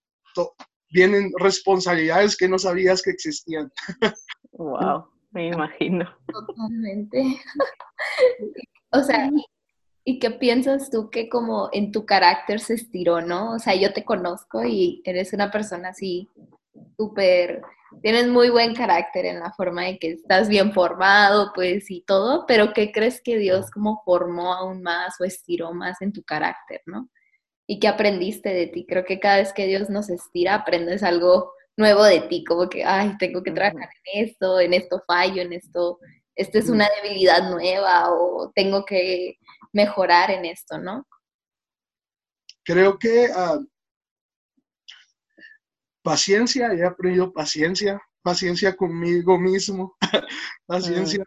vienen 0.91 1.31
responsabilidades 1.39 2.37
que 2.37 2.47
no 2.47 2.57
sabías 2.59 3.01
que 3.01 3.11
existían. 3.11 3.71
Wow, 4.53 5.09
me 5.31 5.47
imagino. 5.47 6.05
Totalmente. 6.27 7.41
o 8.99 9.03
sea, 9.03 9.29
¿y 10.03 10.19
qué 10.19 10.31
piensas 10.31 10.89
tú 10.89 11.09
que 11.09 11.29
como 11.29 11.69
en 11.73 11.91
tu 11.91 12.05
carácter 12.05 12.59
se 12.59 12.75
estiró, 12.75 13.21
no? 13.21 13.53
O 13.53 13.59
sea, 13.59 13.75
yo 13.75 13.93
te 13.93 14.05
conozco 14.05 14.63
y 14.63 15.01
eres 15.05 15.33
una 15.33 15.51
persona 15.51 15.89
así 15.89 16.29
súper, 16.97 17.61
tienes 18.01 18.27
muy 18.27 18.49
buen 18.49 18.75
carácter 18.75 19.25
en 19.25 19.39
la 19.39 19.53
forma 19.53 19.83
de 19.83 19.97
que 19.99 20.11
estás 20.11 20.49
bien 20.49 20.73
formado, 20.73 21.51
pues, 21.55 21.89
y 21.91 22.01
todo, 22.01 22.45
pero 22.47 22.73
¿qué 22.73 22.91
crees 22.91 23.21
que 23.21 23.37
Dios 23.37 23.71
como 23.71 24.01
formó 24.05 24.53
aún 24.53 24.81
más 24.81 25.15
o 25.19 25.25
estiró 25.25 25.73
más 25.73 26.01
en 26.01 26.13
tu 26.13 26.23
carácter, 26.23 26.81
no? 26.85 27.09
y 27.67 27.79
qué 27.79 27.87
aprendiste 27.87 28.49
de 28.49 28.67
ti. 28.67 28.85
Creo 28.87 29.05
que 29.05 29.19
cada 29.19 29.37
vez 29.37 29.53
que 29.53 29.67
Dios 29.67 29.89
nos 29.89 30.09
estira, 30.09 30.55
aprendes 30.55 31.03
algo 31.03 31.53
nuevo 31.77 32.03
de 32.03 32.21
ti, 32.21 32.43
como 32.43 32.69
que, 32.69 32.83
ay, 32.83 33.17
tengo 33.17 33.43
que 33.43 33.51
trabajar 33.51 33.89
en 34.05 34.25
esto, 34.25 34.59
en 34.59 34.73
esto 34.73 35.03
fallo, 35.05 35.41
en 35.41 35.53
esto, 35.53 35.99
esta 36.35 36.59
es 36.59 36.69
una 36.69 36.87
debilidad 37.01 37.49
nueva 37.49 38.11
o 38.11 38.51
tengo 38.53 38.85
que 38.85 39.37
mejorar 39.73 40.31
en 40.31 40.45
esto, 40.45 40.77
¿no? 40.77 41.07
Creo 42.63 42.97
que 42.97 43.29
ah, 43.33 43.59
paciencia, 46.01 46.73
he 46.73 46.83
aprendido 46.83 47.31
paciencia, 47.31 48.01
paciencia 48.21 48.75
conmigo 48.75 49.39
mismo, 49.39 49.95
paciencia 50.65 51.23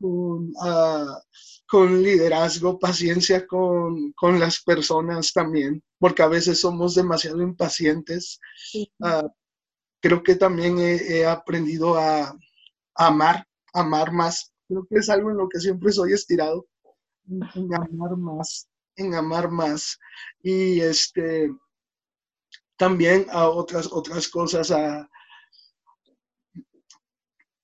con, 0.00 0.52
ah, 0.62 1.20
con 1.66 2.02
liderazgo, 2.02 2.78
paciencia 2.78 3.46
con, 3.46 4.12
las 4.38 4.62
personas 4.62 5.32
también, 5.32 5.82
porque 5.98 6.22
a 6.22 6.28
veces 6.28 6.60
somos 6.60 6.94
demasiado 6.94 7.42
impacientes. 7.42 8.40
Ah, 9.00 9.28
creo 10.00 10.22
que 10.22 10.34
también 10.34 10.78
he, 10.78 11.24
aprendido 11.26 11.96
a, 11.96 12.36
amar, 12.96 13.46
amar 13.72 14.12
más. 14.12 14.52
Creo 14.68 14.86
que 14.88 14.96
es 14.98 15.08
algo 15.08 15.30
en 15.30 15.38
lo 15.38 15.48
que 15.48 15.60
siempre 15.60 15.92
soy 15.92 16.12
estirado, 16.12 16.66
en, 17.28 17.74
amar 17.74 18.16
más, 18.16 18.68
en 18.96 19.14
amar 19.14 19.50
más. 19.50 19.98
Y 20.42 20.80
este, 20.80 21.50
también 22.76 23.26
a 23.30 23.48
otras, 23.48 23.88
otras 23.92 24.28
cosas, 24.28 24.70
a 24.70 25.08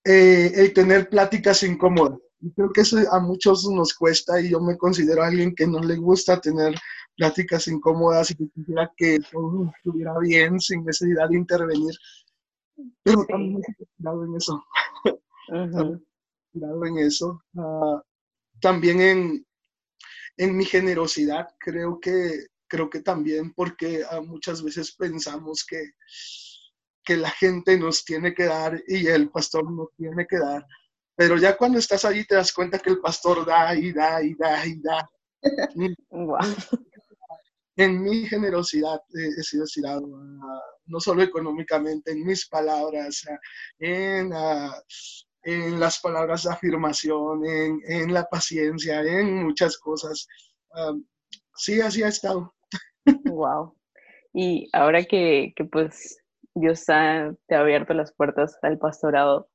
eh, 0.05 0.53
el 0.55 0.73
tener 0.73 1.09
pláticas 1.09 1.63
incómodas 1.63 2.21
creo 2.55 2.73
que 2.73 2.83
eso 2.83 2.99
a 3.11 3.21
muchos 3.21 3.69
nos 3.71 3.95
cuesta 3.95 4.41
y 4.41 4.51
yo 4.51 4.61
me 4.61 4.77
considero 4.77 5.23
alguien 5.23 5.55
que 5.55 5.67
no 5.67 5.81
le 5.81 5.97
gusta 5.97 6.41
tener 6.41 6.75
pláticas 7.17 7.67
incómodas 7.69 8.31
y 8.31 8.37
que 8.37 8.49
quisiera 8.55 8.93
que 8.97 9.19
todo 9.33 9.73
estuviera 9.77 10.13
bien 10.21 10.61
sin 10.61 10.85
necesidad 10.85 11.29
de 11.29 11.37
intervenir. 11.37 11.95
Pero 13.03 13.25
también 13.27 13.63
he 13.79 14.25
en 14.25 14.37
eso. 14.37 14.63
Uh 15.49 15.99
en 16.87 16.99
eso. 16.99 17.43
Ah, 17.59 18.03
también 18.61 19.01
en, 19.01 19.47
en 20.39 20.57
mi 20.57 20.65
generosidad, 20.65 21.49
creo 21.59 22.01
que, 22.01 22.47
creo 22.67 22.89
que 22.89 23.01
también 23.01 23.53
porque 23.53 24.03
ah, 24.11 24.21
muchas 24.21 24.63
veces 24.63 24.95
pensamos 24.95 25.65
que, 25.69 25.91
que 27.05 27.17
la 27.17 27.31
gente 27.31 27.79
nos 27.79 28.05
tiene 28.05 28.33
que 28.35 28.45
dar 28.45 28.83
y 28.87 29.07
el 29.07 29.29
pastor 29.31 29.71
no 29.71 29.91
tiene 29.97 30.27
que 30.27 30.39
dar 30.39 30.67
pero 31.17 31.39
ya 31.39 31.57
cuando 31.57 31.79
estás 31.79 32.05
ahí 32.05 32.25
te 32.27 32.35
das 32.35 32.53
cuenta 32.53 32.79
que 32.79 32.91
el 32.91 33.01
pastor 33.01 33.45
da 33.47 33.75
y 33.75 33.91
da 33.91 34.23
y 34.23 34.35
da 34.35 34.67
y 34.67 34.81
da. 34.81 35.11
En 37.79 38.03
mi 38.03 38.25
generosidad 38.25 39.03
he 39.13 39.43
sido 39.43 39.65
estirado, 39.65 40.01
ah, 40.17 40.63
no 40.87 40.99
solo 40.99 41.23
económicamente, 41.23 42.13
en 42.13 42.25
mis 42.25 42.49
palabras, 42.49 43.23
en, 43.79 44.33
en 45.47 45.79
las 45.81 46.01
palabras 46.01 46.43
de 46.43 46.51
afirmación, 46.51 47.47
en, 47.47 47.81
en, 47.87 48.13
la 48.13 48.25
paciencia, 48.25 49.01
en 49.01 49.45
muchas 49.45 49.79
cosas. 49.79 50.27
sí, 51.55 51.81
así 51.81 52.03
ha 52.03 52.09
estado. 52.09 52.55
Wow. 53.25 53.75
Y 54.35 54.69
ahora 54.73 55.05
que, 55.05 55.53
que 55.57 55.65
pues 55.65 56.19
Dios 56.55 56.85
te 56.85 56.93
ha 56.93 57.61
abierto 57.61 57.95
las 57.95 58.13
puertas 58.13 58.59
al 58.63 58.79
pastorado, 58.79 59.49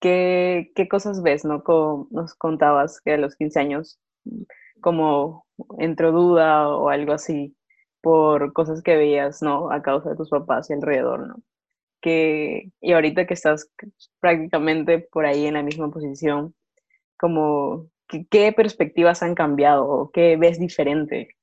¿qué, 0.00 0.70
qué 0.74 0.88
cosas 0.88 1.22
ves, 1.22 1.44
no? 1.44 1.64
Como 1.64 2.08
nos 2.10 2.34
contabas 2.34 3.00
que 3.00 3.14
a 3.14 3.16
los 3.16 3.34
15 3.36 3.58
años 3.58 3.98
como 4.80 5.46
entró 5.78 6.12
duda 6.12 6.68
o 6.68 6.90
algo 6.90 7.12
así 7.12 7.56
por 8.02 8.52
cosas 8.52 8.82
que 8.82 8.96
veías, 8.96 9.42
¿no? 9.42 9.70
A 9.72 9.82
causa 9.82 10.10
de 10.10 10.16
tus 10.16 10.30
papás 10.30 10.70
y 10.70 10.74
alrededor, 10.74 11.26
¿no? 11.26 11.36
Y 12.08 12.92
ahorita 12.92 13.26
que 13.26 13.34
estás 13.34 13.68
prácticamente 14.20 15.00
por 15.00 15.26
ahí 15.26 15.46
en 15.46 15.54
la 15.54 15.62
misma 15.62 15.90
posición, 15.90 16.54
como, 17.18 17.88
¿qué, 18.30 18.52
perspectivas 18.52 19.22
han 19.22 19.34
cambiado 19.34 19.88
o 19.88 20.10
qué 20.10 20.36
ves 20.36 20.58
diferente 20.58 21.36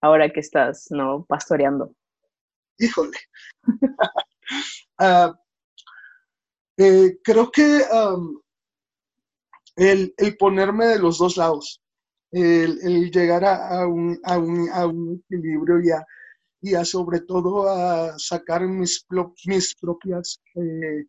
ahora 0.00 0.30
que 0.30 0.40
estás, 0.40 0.88
¿no? 0.90 1.24
Pastoreando. 1.24 1.94
Híjole. 2.78 3.16
uh, 4.98 5.32
eh, 6.78 7.18
creo 7.22 7.50
que 7.50 7.82
el, 9.76 10.14
ponerme 10.38 10.86
de 10.86 10.98
los 10.98 11.18
dos 11.18 11.36
lados, 11.36 11.82
el, 12.30 13.10
llegar 13.10 13.44
a, 13.44 13.86
un, 13.86 14.20
equilibrio 15.24 15.80
y 15.80 15.90
a, 15.90 16.06
y 16.60 16.74
a, 16.74 16.84
sobre 16.84 17.20
todo 17.20 17.68
a 17.68 18.18
sacar 18.18 18.66
mis, 18.66 19.06
mis 19.46 19.74
propias 19.74 20.40
eh, 20.54 21.06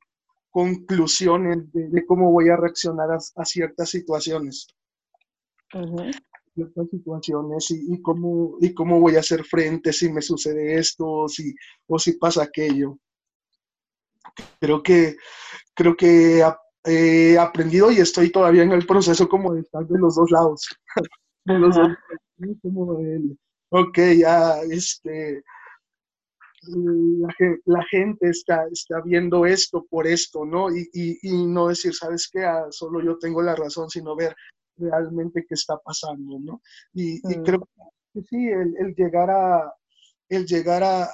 conclusiones 0.50 1.72
de, 1.72 2.06
cómo 2.06 2.32
voy 2.32 2.50
a 2.50 2.58
reaccionar 2.58 3.10
a, 3.12 3.46
ciertas 3.46 3.90
situaciones. 3.90 4.68
ciertas 6.54 6.90
situaciones 6.90 7.72
y, 7.72 8.02
cómo, 8.02 8.58
y 8.60 8.74
cómo 8.74 9.00
voy 9.00 9.16
a 9.16 9.20
hacer 9.20 9.44
frente 9.44 9.94
si 9.94 10.12
me 10.12 10.22
sucede 10.22 10.78
esto 10.78 11.28
si, 11.28 11.54
o 11.88 11.98
si 12.00 12.14
pasa 12.14 12.44
aquello. 12.44 12.98
Creo 14.60 14.84
que, 14.84 15.18
creo 15.74 15.96
que 15.96 16.44
he 16.84 17.38
aprendido 17.38 17.92
y 17.92 17.98
estoy 17.98 18.32
todavía 18.32 18.64
en 18.64 18.72
el 18.72 18.86
proceso 18.86 19.28
como 19.28 19.54
de 19.54 19.62
estar 19.62 19.86
de 19.86 20.00
los 20.00 20.16
dos 20.16 20.32
lados. 20.32 20.68
de 21.46 21.60
los 21.60 21.76
dos, 21.76 21.90
como 22.62 22.98
ok, 23.71 23.97
ya, 24.17 24.62
este, 24.69 25.43
la, 27.65 27.84
gente 27.89 28.29
está, 28.29 28.65
está 28.71 29.01
viendo 29.01 29.45
esto 29.45 29.86
por 29.89 30.05
esto, 30.05 30.45
¿no? 30.45 30.69
Y, 30.69 30.89
y, 30.93 31.45
no 31.47 31.69
decir, 31.69 31.93
¿sabes 31.93 32.29
qué? 32.31 32.43
Ah, 32.43 32.67
solo 32.69 33.01
yo 33.01 33.17
tengo 33.17 33.41
la 33.41 33.55
razón, 33.55 33.89
sino 33.89 34.15
ver 34.15 34.36
realmente 34.77 35.45
qué 35.47 35.55
está 35.55 35.77
pasando, 35.77 36.38
¿no? 36.39 36.62
Y, 36.93 37.19
mm. 37.23 37.43
creo 37.43 37.67
que 38.13 38.21
sí, 38.29 38.47
el, 38.47 38.93
llegar 38.95 39.29
a, 39.31 39.73
el 40.29 40.45
llegar 40.45 40.84
a, 40.84 41.10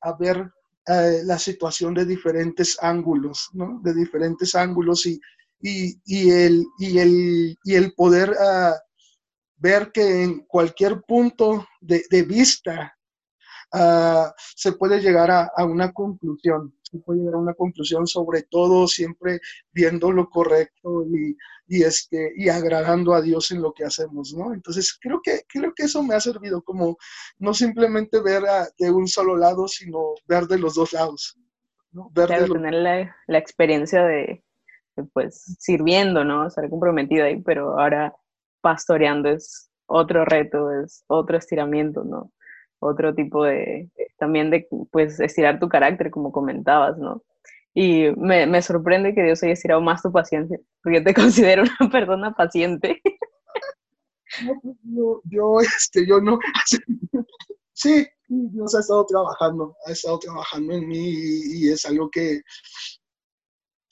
a 0.00 0.16
ver 0.18 0.50
eh, 0.86 1.22
la 1.24 1.38
situación 1.38 1.94
de 1.94 2.04
diferentes 2.04 2.76
ángulos, 2.82 3.50
¿no? 3.52 3.80
De 3.82 3.94
diferentes 3.94 4.54
ángulos 4.54 5.06
y, 5.06 5.20
y, 5.60 6.30
el, 6.30 6.66
y, 6.78 6.98
el, 6.98 7.58
y 7.64 7.74
el 7.74 7.92
poder 7.94 8.34
ah, 8.40 8.74
ver 9.60 9.92
que 9.92 10.24
en 10.24 10.40
cualquier 10.46 11.02
punto 11.02 11.66
de, 11.80 12.22
vista 12.22 12.96
ah, 13.72 14.34
se 14.56 14.72
puede 14.72 15.00
llegar 15.00 15.30
a, 15.30 15.50
a, 15.54 15.64
una 15.64 15.92
conclusión, 15.92 16.74
se 16.82 16.98
puede 16.98 17.20
llegar 17.20 17.34
a 17.34 17.38
una 17.38 17.54
conclusión 17.54 18.06
sobre 18.06 18.42
todo 18.42 18.88
siempre 18.88 19.40
viendo 19.72 20.10
lo 20.10 20.28
correcto 20.28 21.04
y, 21.06 21.36
y, 21.68 21.82
este, 21.82 22.32
y 22.36 22.48
agradando 22.48 23.14
a 23.14 23.20
Dios 23.20 23.50
en 23.50 23.62
lo 23.62 23.72
que 23.72 23.84
hacemos, 23.84 24.32
¿no? 24.34 24.52
Entonces 24.54 24.98
creo 25.00 25.20
que, 25.22 25.42
creo 25.46 25.72
que 25.74 25.84
eso 25.84 26.02
me 26.02 26.14
ha 26.14 26.20
servido 26.20 26.62
como 26.62 26.96
no 27.38 27.54
simplemente 27.54 28.20
ver 28.20 28.42
de 28.78 28.90
un 28.90 29.06
solo 29.06 29.36
lado, 29.36 29.68
sino 29.68 30.14
ver 30.26 30.46
de 30.46 30.58
los 30.58 30.74
dos 30.74 30.92
lados. 30.92 31.38
¿no? 31.92 32.10
Ver 32.12 32.48
tener 32.48 32.74
la, 32.74 33.16
la 33.26 33.38
experiencia 33.38 34.02
de, 34.04 34.42
pues 35.12 35.56
sirviendo, 35.58 36.24
¿no? 36.24 36.46
Estar 36.46 36.68
comprometido 36.68 37.24
ahí, 37.24 37.40
pero 37.40 37.78
ahora 37.78 38.14
pastoreando 38.60 39.28
es 39.28 39.70
otro 39.86 40.24
reto, 40.24 40.70
es 40.70 41.04
otro 41.08 41.36
estiramiento, 41.36 42.04
¿no? 42.04 42.32
Otro 42.78 43.14
tipo 43.14 43.44
de, 43.44 43.90
también 44.18 44.50
de, 44.50 44.68
pues, 44.90 45.20
estirar 45.20 45.58
tu 45.58 45.68
carácter, 45.68 46.10
como 46.10 46.32
comentabas, 46.32 46.96
¿no? 46.98 47.22
Y 47.74 48.10
me, 48.16 48.46
me 48.46 48.62
sorprende 48.62 49.14
que 49.14 49.22
Dios 49.22 49.42
haya 49.42 49.52
estirado 49.52 49.80
más 49.80 50.02
tu 50.02 50.10
paciencia, 50.10 50.58
porque 50.82 51.00
te 51.00 51.14
considero 51.14 51.62
una 51.62 51.90
persona 51.90 52.32
paciente. 52.32 53.00
Yo, 54.84 55.20
yo, 55.24 55.60
este, 55.60 56.06
yo 56.06 56.20
no. 56.20 56.38
Sí, 57.72 58.06
Dios 58.28 58.74
ha 58.74 58.80
estado 58.80 59.04
trabajando, 59.06 59.76
ha 59.86 59.92
estado 59.92 60.18
trabajando 60.18 60.74
en 60.74 60.86
mí 60.86 61.08
y, 61.08 61.66
y 61.66 61.68
es 61.70 61.84
algo 61.84 62.10
que, 62.10 62.42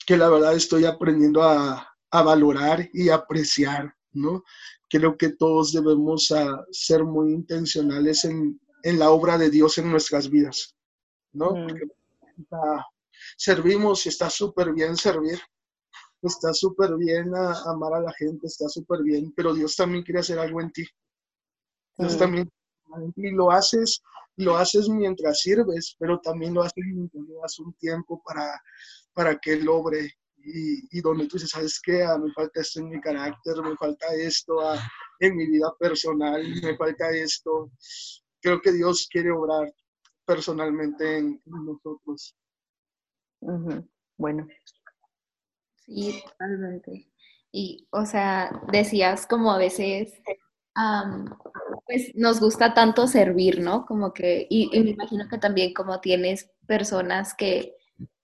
que 0.05 0.15
la 0.15 0.29
verdad 0.29 0.55
estoy 0.55 0.85
aprendiendo 0.85 1.43
a, 1.43 1.89
a 2.11 2.23
valorar 2.23 2.87
y 2.93 3.09
apreciar, 3.09 3.93
¿no? 4.13 4.43
Creo 4.89 5.17
que 5.17 5.29
todos 5.29 5.73
debemos 5.73 6.31
uh, 6.31 6.65
ser 6.71 7.03
muy 7.03 7.33
intencionales 7.33 8.25
en, 8.25 8.59
en, 8.83 8.99
la 8.99 9.11
obra 9.11 9.37
de 9.37 9.49
Dios 9.49 9.77
en 9.77 9.91
nuestras 9.91 10.29
vidas, 10.29 10.75
¿no? 11.33 11.51
Mm. 11.51 11.67
Porque, 11.67 11.85
servimos 13.37 14.05
y 14.05 14.09
está 14.09 14.29
súper 14.29 14.73
bien 14.73 14.95
servir, 14.95 15.39
está 16.21 16.53
súper 16.53 16.95
bien 16.95 17.35
amar 17.35 17.93
a 17.95 18.01
la 18.01 18.13
gente, 18.13 18.47
está 18.47 18.67
súper 18.69 19.03
bien, 19.03 19.33
pero 19.35 19.53
Dios 19.53 19.75
también 19.75 20.03
quiere 20.03 20.21
hacer 20.21 20.39
algo 20.39 20.61
en 20.61 20.71
ti. 20.71 20.85
Dios 21.97 22.15
mm. 22.15 22.19
también 22.19 22.49
y 23.15 23.31
lo 23.31 23.51
haces, 23.51 24.01
lo 24.37 24.57
haces 24.57 24.89
mientras 24.89 25.41
sirves, 25.41 25.95
pero 25.99 26.19
también 26.19 26.55
lo 26.55 26.63
haces 26.63 26.83
mientras 26.91 27.23
das 27.41 27.59
un 27.59 27.73
tiempo 27.73 28.21
para 28.25 28.59
para 29.13 29.37
que 29.37 29.53
Él 29.53 29.67
obre 29.67 30.13
y, 30.43 30.97
y, 30.97 31.01
donde 31.01 31.27
tú 31.27 31.37
dices, 31.37 31.51
¿sabes 31.51 31.79
qué? 31.81 32.03
Ah, 32.03 32.17
me 32.17 32.31
falta 32.33 32.61
esto 32.61 32.79
en 32.79 32.89
mi 32.89 33.01
carácter, 33.01 33.55
me 33.61 33.75
falta 33.75 34.07
esto 34.15 34.59
ah, 34.61 34.79
en 35.19 35.35
mi 35.35 35.47
vida 35.47 35.73
personal, 35.79 36.43
me 36.61 36.75
falta 36.77 37.09
esto. 37.11 37.71
Creo 38.41 38.61
que 38.61 38.71
Dios 38.71 39.07
quiere 39.11 39.31
obrar 39.31 39.73
personalmente 40.25 41.17
en, 41.17 41.41
nosotros. 41.45 42.35
Bueno. 44.17 44.47
Sí, 45.85 46.21
totalmente. 46.23 47.11
Y, 47.51 47.87
o 47.91 48.05
sea, 48.05 48.61
decías 48.71 49.25
como 49.25 49.51
a 49.51 49.57
veces, 49.57 50.13
pues 51.85 52.11
nos 52.15 52.39
gusta 52.39 52.73
tanto 52.73 53.07
servir, 53.07 53.59
¿no? 53.59 53.85
Como 53.85 54.13
que, 54.13 54.45
y, 54.49 54.69
y 54.71 54.83
me 54.83 54.91
imagino 54.91 55.27
que 55.27 55.37
también 55.37 55.73
como 55.73 55.99
tienes 55.99 56.51
personas 56.67 57.33
que 57.33 57.78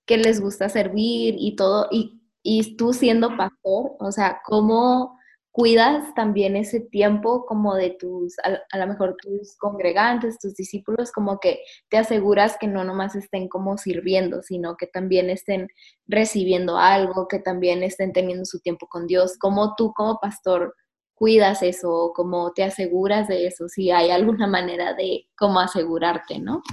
que 0.06 0.18
les 0.18 0.42
gusta 0.42 0.70
servir 0.70 1.36
y 1.38 1.56
todo, 1.56 1.88
y, 1.92 2.22
y 2.44 2.76
tú 2.78 2.94
siendo 2.94 3.36
pastor, 3.38 3.96
o 4.00 4.12
sea, 4.12 4.42
¿cómo 4.46 5.18
cuidas 5.56 6.14
también 6.16 6.58
ese 6.58 6.82
tiempo 6.82 7.46
como 7.46 7.76
de 7.76 7.92
tus, 7.92 8.36
a, 8.44 8.78
lo 8.78 8.88
mejor 8.88 9.16
tus 9.16 9.56
congregantes, 9.56 10.38
tus 10.38 10.54
discípulos, 10.54 11.14
como 11.14 11.40
que 11.40 11.62
te 11.88 11.96
aseguras 11.98 12.58
que 12.60 12.68
no 12.68 12.84
nomás 12.84 13.16
estén 13.16 13.48
como 13.48 13.78
sirviendo, 13.78 14.42
sino 14.44 14.76
que 14.76 14.86
también 14.86 15.30
estén 15.30 15.70
recibiendo 16.08 16.78
algo, 16.78 17.30
que 17.30 17.40
también 17.40 17.84
estén 17.84 18.12
teniendo 18.12 18.44
su 18.44 18.60
tiempo 18.60 18.88
con 18.88 19.08
Dios. 19.08 19.38
¿Cómo 19.40 19.76
tú 19.78 19.94
como 19.94 20.20
pastor 20.20 20.76
cuidas 21.14 21.64
eso? 21.64 22.12
¿Cómo 22.14 22.52
te 22.52 22.66
aseguras 22.66 23.30
de 23.30 23.48
eso? 23.48 23.70
Si 23.70 23.92
hay 23.92 24.12
alguna 24.12 24.48
manera 24.48 24.94
de 24.94 25.30
cómo 25.38 25.62
asegurarte, 25.62 26.38
¿no? 26.38 26.64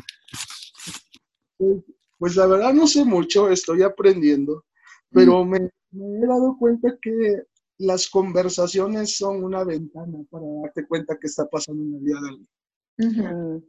Pues, 2.22 2.36
la 2.36 2.46
verdad 2.46 2.72
no 2.72 2.86
sé 2.86 3.04
mucho, 3.04 3.50
estoy 3.50 3.82
aprendiendo, 3.82 4.64
pero 5.10 5.44
me, 5.44 5.58
he 5.58 6.24
dado 6.24 6.56
cuenta 6.56 6.96
que 7.02 7.42
las 7.78 8.08
conversaciones 8.08 9.16
son 9.16 9.42
una 9.42 9.64
ventana 9.64 10.18
para 10.30 10.44
darte 10.62 10.86
cuenta 10.86 11.18
que 11.18 11.26
está 11.26 11.48
pasando 11.48 11.82
en 11.82 11.92
la 11.94 11.98
vida 11.98 12.20
de 12.20 12.28
alguien. 12.28 13.64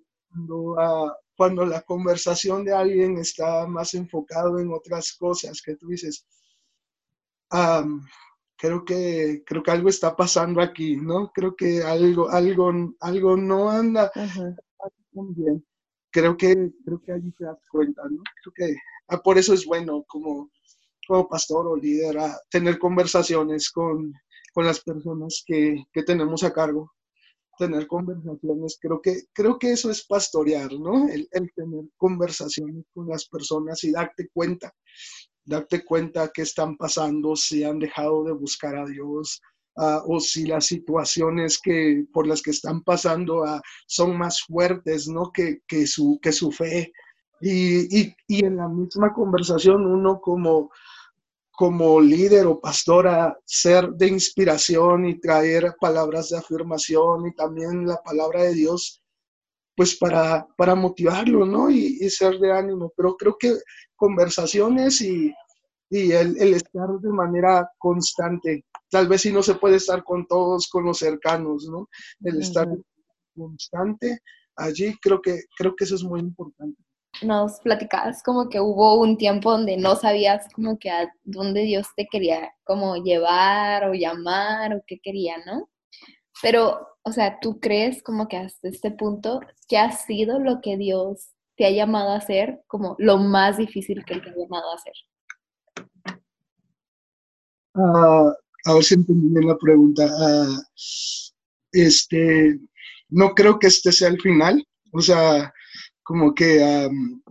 Ah, 0.77 1.17
cuando, 1.35 1.65
la 1.65 1.81
conversación 1.81 2.63
de 2.63 2.73
alguien 2.73 3.17
está 3.17 3.65
más 3.65 3.95
enfocado 3.95 4.59
en 4.59 4.71
otras 4.71 5.13
cosas 5.13 5.59
que 5.59 5.75
tú 5.75 5.87
dices, 5.87 6.23
creo 8.55 8.85
que 8.85 9.41
creo 9.47 9.63
que 9.63 9.71
algo 9.71 9.89
está 9.89 10.15
pasando 10.15 10.61
aquí, 10.61 10.95
¿no? 10.95 11.31
Creo 11.33 11.55
que 11.55 11.81
algo 11.81 12.29
algo 12.29 12.71
algo 12.99 13.35
no 13.35 13.71
anda 13.71 14.11
muy 15.11 15.33
bien 15.33 15.65
creo 16.13 16.38
que, 16.38 16.71
creo 16.86 17.02
que 17.02 17.12
allí 17.12 17.32
te 17.38 17.45
das 17.45 17.58
cuenta, 17.69 18.04
¿no? 18.04 18.21
Creo 18.43 18.54
que 18.56 18.76
ah, 19.10 19.17
por 19.21 19.38
eso 19.38 19.54
es 19.54 19.65
bueno 19.65 20.06
como, 20.08 20.52
como 21.08 21.28
pastor 21.28 21.67
o 21.67 21.76
líder 21.76 22.19
a 22.19 22.39
tener 22.49 22.78
conversaciones 22.78 23.69
con, 23.71 24.13
con 24.54 24.65
las 24.65 24.80
personas 24.82 25.43
que, 25.45 25.84
que, 25.91 26.04
tenemos 26.04 26.43
a 26.43 26.54
cargo, 26.54 26.93
tener 27.58 27.88
conversaciones, 27.88 28.78
creo 28.80 29.02
que, 29.02 29.23
creo 29.34 29.58
que 29.58 29.71
eso 29.71 29.89
es 29.89 30.06
pastorear, 30.06 30.71
¿no? 30.73 31.10
El, 31.10 31.28
el 31.32 31.52
tener 31.56 31.86
conversaciones 31.97 32.86
con 32.93 33.10
las 33.10 33.28
personas 33.28 33.84
y 33.84 33.91
darte 33.91 34.30
cuenta, 34.32 34.71
darte 35.43 35.84
cuenta 35.84 36.32
qué 36.32 36.43
están 36.43 36.78
pasando, 36.78 37.36
si 37.36 37.63
han 37.63 37.80
dejado 37.80 38.23
de 38.23 38.34
buscar 38.34 38.76
a 38.76 38.86
Dios, 38.86 39.41
Uh, 39.75 40.01
o 40.05 40.19
si 40.19 40.45
las 40.45 40.67
situaciones 40.67 41.59
que, 41.59 42.05
por 42.13 42.27
las 42.27 42.43
que 42.43 42.51
están 42.51 42.83
pasando 42.83 43.41
uh, 43.41 43.59
son 43.88 44.15
más 44.15 44.43
fuertes 44.43 45.07
¿no? 45.07 45.31
que, 45.31 45.62
que, 45.67 45.88
su, 45.88 46.19
que 46.21 46.31
su 46.31 46.51
fe. 46.51 46.91
Y, 47.41 47.99
y, 47.99 48.15
y, 48.27 48.45
en 48.45 48.57
la 48.57 48.67
misma 48.67 49.12
conversación 49.12 49.86
uno 49.88 50.21
como, 50.21 50.69
como 51.51 51.99
líder 51.99 52.45
o 52.45 52.59
pastora 52.59 53.36
ser 53.45 53.89
de 53.93 54.07
inspiración 54.07 55.05
y 55.07 55.19
traer 55.19 55.75
palabras 55.81 56.29
de 56.29 56.38
afirmación 56.38 57.27
y 57.27 57.33
también 57.33 57.88
la 57.88 57.97
palabra 58.03 58.43
de 58.43 58.53
Dios 58.53 59.03
pues 59.75 59.95
para, 59.95 60.47
para 60.55 60.75
motivarlo, 60.75 61.45
¿no? 61.45 61.69
Y, 61.69 61.97
y 61.99 62.09
ser 62.09 62.38
de 62.39 62.51
ánimo. 62.51 62.91
Pero 62.95 63.15
creo 63.15 63.38
que 63.39 63.55
conversaciones 63.95 65.01
y, 65.01 65.33
y 65.89 66.12
el, 66.12 66.38
el, 66.39 66.53
estar 66.55 66.89
de 66.99 67.09
manera 67.09 67.69
constante. 67.77 68.65
Tal 68.93 69.08
vez 69.08 69.21
si 69.21 69.34
no 69.34 69.41
se 69.41 69.56
puede 69.56 69.77
estar 69.77 70.03
con 70.03 70.27
todos, 70.27 70.67
con 70.67 70.86
los 70.86 70.99
cercanos, 70.99 71.65
¿no? 71.67 71.89
El 72.23 72.39
estar 72.39 72.67
constante 73.36 74.19
allí, 74.56 74.95
creo 75.01 75.19
que, 75.19 75.39
creo 75.58 75.75
que 75.75 75.86
eso 75.86 75.95
es 75.95 76.03
muy 76.03 76.19
importante. 76.19 76.79
Nos 77.23 77.60
platicabas 77.62 78.21
como 78.21 78.49
que 78.49 78.60
hubo 78.60 78.99
un 78.99 79.17
tiempo 79.17 79.49
donde 79.49 79.77
no 79.77 79.95
sabías 79.95 80.45
como 80.53 80.77
que 80.77 80.91
a 80.91 81.12
dónde 81.23 81.62
Dios 81.62 81.88
te 81.95 82.06
quería 82.06 82.53
como 82.63 82.97
llevar 82.97 83.89
o 83.89 83.95
llamar 83.95 84.75
o 84.75 84.84
qué 84.86 84.99
quería, 85.01 85.38
¿no? 85.43 85.71
Pero, 86.43 86.88
o 87.01 87.12
sea, 87.12 87.39
¿tú 87.39 87.60
crees 87.60 88.03
como 88.03 88.27
que 88.27 88.38
hasta 88.38 88.67
este 88.67 88.91
punto 88.91 89.39
que 89.67 89.79
ha 89.79 89.91
sido 89.91 90.38
lo 90.38 90.62
que 90.62 90.77
Dios 90.77 91.32
te 91.56 91.65
ha 91.65 91.71
llamado 91.71 92.12
a 92.12 92.17
hacer 92.17 92.63
como 92.67 92.95
lo 92.99 93.17
más 93.17 93.58
difícil 93.58 94.06
que 94.06 94.19
te 94.19 94.29
ha 94.29 94.36
llamado 94.36 94.69
a 94.69 94.75
hacer? 94.75 94.93
Uh, 97.75 98.32
a 98.65 98.73
ver 98.73 98.84
si 98.84 98.93
entendí 98.95 99.30
bien 99.30 99.47
la 99.47 99.58
pregunta. 99.58 100.06
Uh, 100.06 100.62
este, 101.71 102.60
no 103.10 103.34
creo 103.34 103.60
que 103.60 103.67
este 103.67 103.91
sea 103.91 104.10
el 104.10 104.21
final. 104.21 104.65
O 104.91 105.02
sea, 105.02 105.54
como 106.04 106.34
que 106.34 106.88
um, 106.89 107.21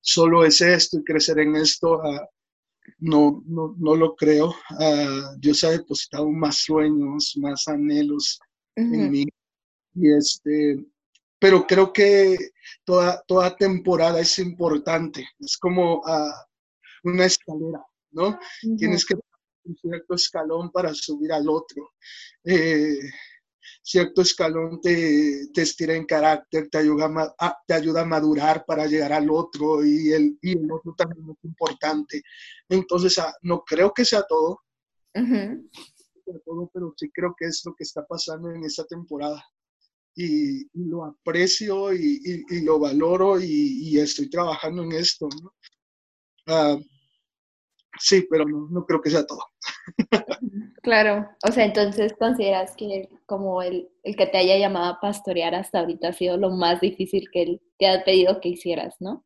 solo 0.00 0.44
es 0.44 0.60
esto 0.60 0.98
y 0.98 1.04
crecer 1.04 1.38
en 1.38 1.56
esto. 1.56 1.98
Uh, 1.98 2.20
no, 2.98 3.42
no, 3.46 3.74
no, 3.78 3.96
lo 3.96 4.14
creo. 4.14 4.54
Dios 5.38 5.64
ha 5.64 5.70
depositado 5.70 6.30
más 6.30 6.58
sueños, 6.58 7.34
más 7.36 7.66
anhelos 7.66 8.38
uh 8.76 8.82
-huh. 8.82 8.94
en 8.94 9.10
mí. 9.10 9.26
Y 9.94 10.12
este, 10.12 10.86
pero 11.40 11.66
creo 11.66 11.92
que 11.92 12.36
toda, 12.84 13.20
toda 13.26 13.56
temporada 13.56 14.20
es 14.20 14.38
importante. 14.38 15.26
Es 15.40 15.56
como 15.56 16.00
una 17.02 17.24
escalera, 17.24 17.84
¿no? 18.12 18.38
-huh. 18.38 18.78
Tienes 18.78 19.04
que 19.04 19.16
un 19.66 19.76
cierto 19.76 20.14
escalón 20.14 20.70
para 20.70 20.94
subir 20.94 21.32
al 21.32 21.48
otro. 21.48 21.92
Eh, 22.44 22.98
cierto 23.82 24.22
escalón 24.22 24.80
te, 24.80 25.48
te, 25.52 25.62
estira 25.62 25.94
en 25.94 26.04
carácter, 26.04 26.68
te 26.68 26.78
ayuda, 26.78 27.34
a, 27.38 27.56
te 27.66 27.74
ayuda 27.74 28.02
a 28.02 28.06
madurar 28.06 28.64
para 28.66 28.86
llegar 28.86 29.12
al 29.12 29.30
otro 29.30 29.84
y 29.84 30.12
el, 30.12 30.38
y 30.42 30.58
el 30.58 30.70
otro 30.70 30.94
también 30.96 31.30
es 31.30 31.44
importante. 31.44 32.22
Entonces, 32.68 33.18
ah, 33.18 33.34
no 33.42 33.62
creo 33.64 33.92
que 33.92 34.04
sea 34.04 34.22
todo, 34.22 34.60
uh 35.14 35.20
-huh. 35.20 35.70
todo, 36.44 36.70
pero 36.72 36.94
sí 36.96 37.10
creo 37.12 37.34
que 37.38 37.46
es 37.46 37.62
lo 37.64 37.74
que 37.74 37.84
está 37.84 38.04
pasando 38.06 38.50
en 38.50 38.64
esta 38.64 38.84
temporada. 38.84 39.42
y, 40.18 40.66
lo 40.72 41.04
aprecio 41.04 41.92
y, 41.92 42.64
lo 42.64 42.78
valoro 42.78 43.38
y, 43.38 43.98
estoy 43.98 44.30
trabajando 44.30 44.82
en 44.82 44.92
esto. 44.92 45.28
¿no? 45.42 45.54
Ah, 46.46 46.78
sí, 47.98 48.26
pero 48.30 48.44
no, 48.44 48.68
no 48.70 48.84
creo 48.84 49.00
que 49.00 49.10
sea 49.10 49.26
todo. 49.26 49.40
Claro, 50.82 51.28
o 51.42 51.50
sea, 51.50 51.64
entonces 51.64 52.14
consideras 52.18 52.76
que 52.76 53.08
como 53.26 53.60
el, 53.60 53.88
el, 54.04 54.14
que 54.14 54.26
te 54.26 54.38
haya 54.38 54.56
llamado 54.56 54.92
a 54.92 55.00
pastorear 55.00 55.54
hasta 55.54 55.80
ahorita 55.80 56.08
ha 56.08 56.12
sido 56.12 56.36
lo 56.36 56.50
más 56.50 56.80
difícil 56.80 57.28
que 57.32 57.42
él 57.42 57.62
te 57.78 57.88
ha 57.88 58.04
pedido 58.04 58.40
que 58.40 58.50
hicieras, 58.50 58.94
¿no? 59.00 59.24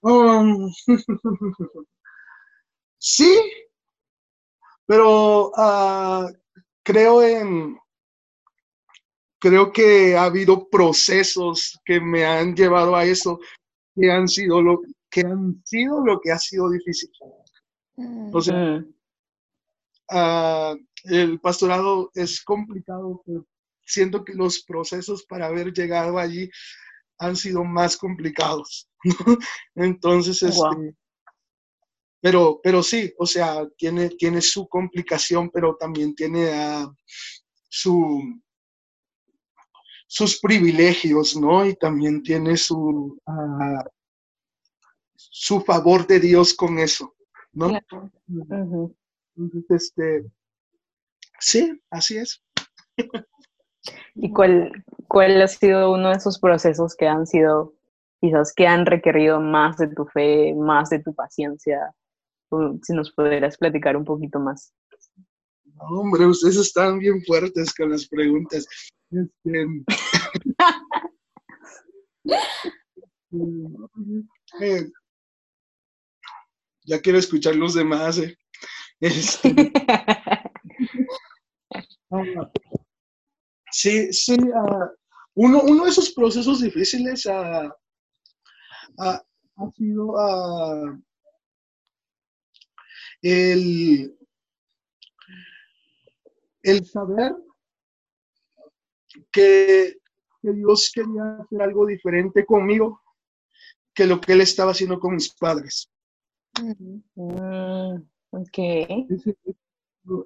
Um, 0.00 0.72
sí, 2.98 3.38
pero 4.86 5.50
uh, 5.50 6.32
creo 6.82 7.22
en, 7.22 7.78
creo 9.38 9.72
que 9.72 10.16
ha 10.16 10.24
habido 10.24 10.68
procesos 10.68 11.78
que 11.84 12.00
me 12.00 12.24
han 12.24 12.54
llevado 12.54 12.96
a 12.96 13.04
eso, 13.04 13.38
que 13.94 14.10
han 14.10 14.28
sido 14.28 14.62
lo 14.62 14.80
que 15.10 15.20
han 15.20 15.62
sido 15.64 16.04
lo 16.04 16.20
que 16.20 16.32
ha 16.32 16.38
sido 16.38 16.70
difícil. 16.70 17.10
O 18.32 18.40
sea, 18.40 18.84
uh, 20.12 20.76
el 21.04 21.40
pastorado 21.40 22.10
es 22.14 22.42
complicado, 22.42 23.22
pero 23.24 23.46
siento 23.84 24.24
que 24.24 24.34
los 24.34 24.62
procesos 24.62 25.24
para 25.24 25.46
haber 25.46 25.72
llegado 25.72 26.18
allí 26.18 26.50
han 27.18 27.36
sido 27.36 27.64
más 27.64 27.96
complicados. 27.96 28.88
Entonces, 29.74 30.42
este, 30.42 30.94
pero, 32.20 32.60
pero 32.62 32.82
sí, 32.82 33.12
o 33.18 33.26
sea, 33.26 33.66
tiene, 33.76 34.10
tiene 34.10 34.40
su 34.40 34.68
complicación, 34.68 35.50
pero 35.50 35.76
también 35.76 36.14
tiene 36.14 36.84
uh, 36.84 36.94
su, 37.68 38.22
sus 40.06 40.38
privilegios, 40.40 41.36
¿no? 41.36 41.66
Y 41.66 41.74
también 41.76 42.22
tiene 42.22 42.56
su, 42.56 43.18
uh, 43.24 43.82
su 45.30 45.60
favor 45.60 46.06
de 46.06 46.20
Dios 46.20 46.54
con 46.54 46.78
eso, 46.78 47.14
¿no? 47.52 47.70
Entonces, 49.36 49.64
este, 49.68 50.30
sí, 51.38 51.80
así 51.90 52.18
es. 52.18 52.42
¿Y 54.14 54.32
cuál, 54.32 54.84
cuál 55.06 55.40
ha 55.40 55.48
sido 55.48 55.92
uno 55.92 56.10
de 56.10 56.16
esos 56.16 56.38
procesos 56.38 56.96
que 56.96 57.06
han 57.06 57.26
sido, 57.26 57.74
quizás, 58.20 58.52
que 58.54 58.66
han 58.66 58.86
requerido 58.86 59.40
más 59.40 59.76
de 59.76 59.88
tu 59.88 60.06
fe, 60.06 60.54
más 60.54 60.90
de 60.90 61.00
tu 61.00 61.14
paciencia? 61.14 61.94
Si 62.82 62.94
nos 62.94 63.12
pudieras 63.12 63.58
platicar 63.58 63.96
un 63.96 64.04
poquito 64.04 64.40
más. 64.40 64.72
hombre, 65.78 66.26
ustedes 66.26 66.56
están 66.56 66.98
bien 66.98 67.22
fuertes 67.24 67.74
con 67.74 67.90
las 67.90 68.08
preguntas. 68.08 68.66
Este, 69.10 69.66
eh, 74.60 74.90
ya 76.88 77.00
quiero 77.00 77.18
escuchar 77.18 77.54
los 77.54 77.74
demás. 77.74 78.18
Eh. 78.18 78.36
Este, 79.00 79.54
ah, 82.10 82.50
sí, 83.70 84.12
sí. 84.12 84.34
Uh, 84.34 84.88
uno, 85.34 85.60
uno, 85.62 85.84
de 85.84 85.90
esos 85.90 86.10
procesos 86.10 86.60
difíciles 86.62 87.24
uh, 87.26 87.70
ha 88.98 89.70
sido 89.76 90.16
el, 93.22 94.18
el 96.62 96.86
saber 96.86 97.36
que, 99.30 99.94
Dios 100.40 100.92
quería 100.94 101.38
hacer 101.40 101.60
algo 101.60 101.84
diferente 101.84 102.46
conmigo 102.46 103.02
que 103.92 104.06
lo 104.06 104.20
que 104.20 104.32
Él 104.32 104.40
estaba 104.40 104.70
haciendo 104.70 105.00
con 105.00 105.14
mis 105.14 105.34
padres. 105.34 105.90
Mm, 106.60 108.02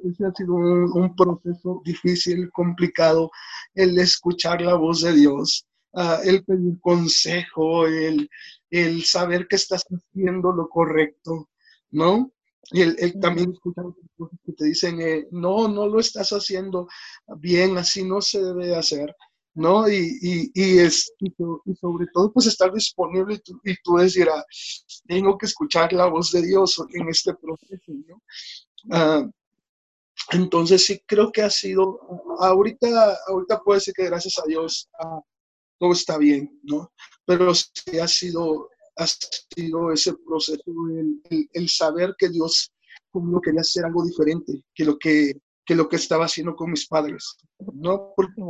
ese, 0.04 0.26
ha 0.26 0.32
sido 0.34 0.54
un, 0.54 1.14
proceso 1.16 1.82
difícil, 1.84 2.50
complicado, 2.52 3.30
el 3.74 3.98
escuchar 3.98 4.60
la 4.62 4.74
voz 4.74 5.02
de 5.02 5.12
Dios, 5.12 5.66
uh, 5.92 6.22
el 6.24 6.44
pedir 6.44 6.78
consejo, 6.80 7.86
el, 7.86 8.28
el 8.70 9.04
saber 9.04 9.46
que 9.48 9.56
estás 9.56 9.84
haciendo 9.84 10.52
lo 10.52 10.68
correcto, 10.68 11.50
¿no? 11.90 12.32
Y 12.70 12.82
él, 12.82 12.96
también 13.20 13.52
escucha 13.52 13.82
cosas 14.16 14.38
que 14.44 14.52
te 14.52 14.64
dicen, 14.66 15.00
eh, 15.00 15.26
no, 15.30 15.68
no 15.68 15.86
lo 15.88 16.00
estás 16.00 16.30
haciendo 16.30 16.88
bien, 17.38 17.76
así 17.76 18.04
no 18.04 18.20
se 18.20 18.42
debe 18.42 18.74
hacer, 18.76 19.14
¿no? 19.54 19.88
Y, 19.88 20.18
y, 20.20 20.50
y 20.54 20.78
es, 20.78 21.12
y, 21.18 21.30
sobre 21.74 22.06
todo, 22.12 22.32
pues 22.32 22.46
estar 22.46 22.72
disponible 22.72 23.34
y 23.34 23.38
tú, 23.38 23.60
y 23.64 23.74
tú 23.82 23.96
decir, 23.96 24.28
tengo 25.06 25.36
que 25.36 25.46
escuchar 25.46 25.92
la 25.92 26.06
voz 26.06 26.30
de 26.32 26.42
Dios 26.42 26.82
en 26.94 27.08
este 27.08 27.34
proceso, 27.34 27.92
¿no? 28.08 28.22
Ah, 28.90 29.28
entonces 30.30 30.84
sí 30.86 31.02
creo 31.06 31.30
que 31.32 31.42
ha 31.42 31.50
sido, 31.50 32.00
ahorita, 32.38 33.16
ahorita 33.28 33.60
puede 33.60 33.80
ser 33.80 33.94
que 33.94 34.04
gracias 34.04 34.38
a 34.38 34.46
Dios 34.46 34.88
ah, 34.98 35.20
todo 35.78 35.92
está 35.92 36.16
bien, 36.16 36.58
¿no? 36.62 36.92
Pero 37.26 37.54
sí 37.54 37.98
ha 38.00 38.08
sido 38.08 38.68
ha 38.96 39.06
sido 39.06 39.92
ese 39.92 40.12
proceso, 40.26 40.62
el, 41.30 41.68
saber 41.68 42.14
que 42.18 42.28
Dios 42.28 42.72
conmigo 43.10 43.40
quería 43.40 43.60
hacer 43.60 43.84
algo 43.84 44.04
diferente 44.04 44.62
que 44.74 44.84
lo 44.84 44.98
que, 44.98 45.32
que 45.64 45.74
lo 45.74 45.88
que 45.88 45.96
estaba 45.96 46.24
haciendo 46.24 46.54
con 46.56 46.70
mis 46.70 46.86
padres. 46.86 47.36
No 47.74 48.12
porque, 48.16 48.40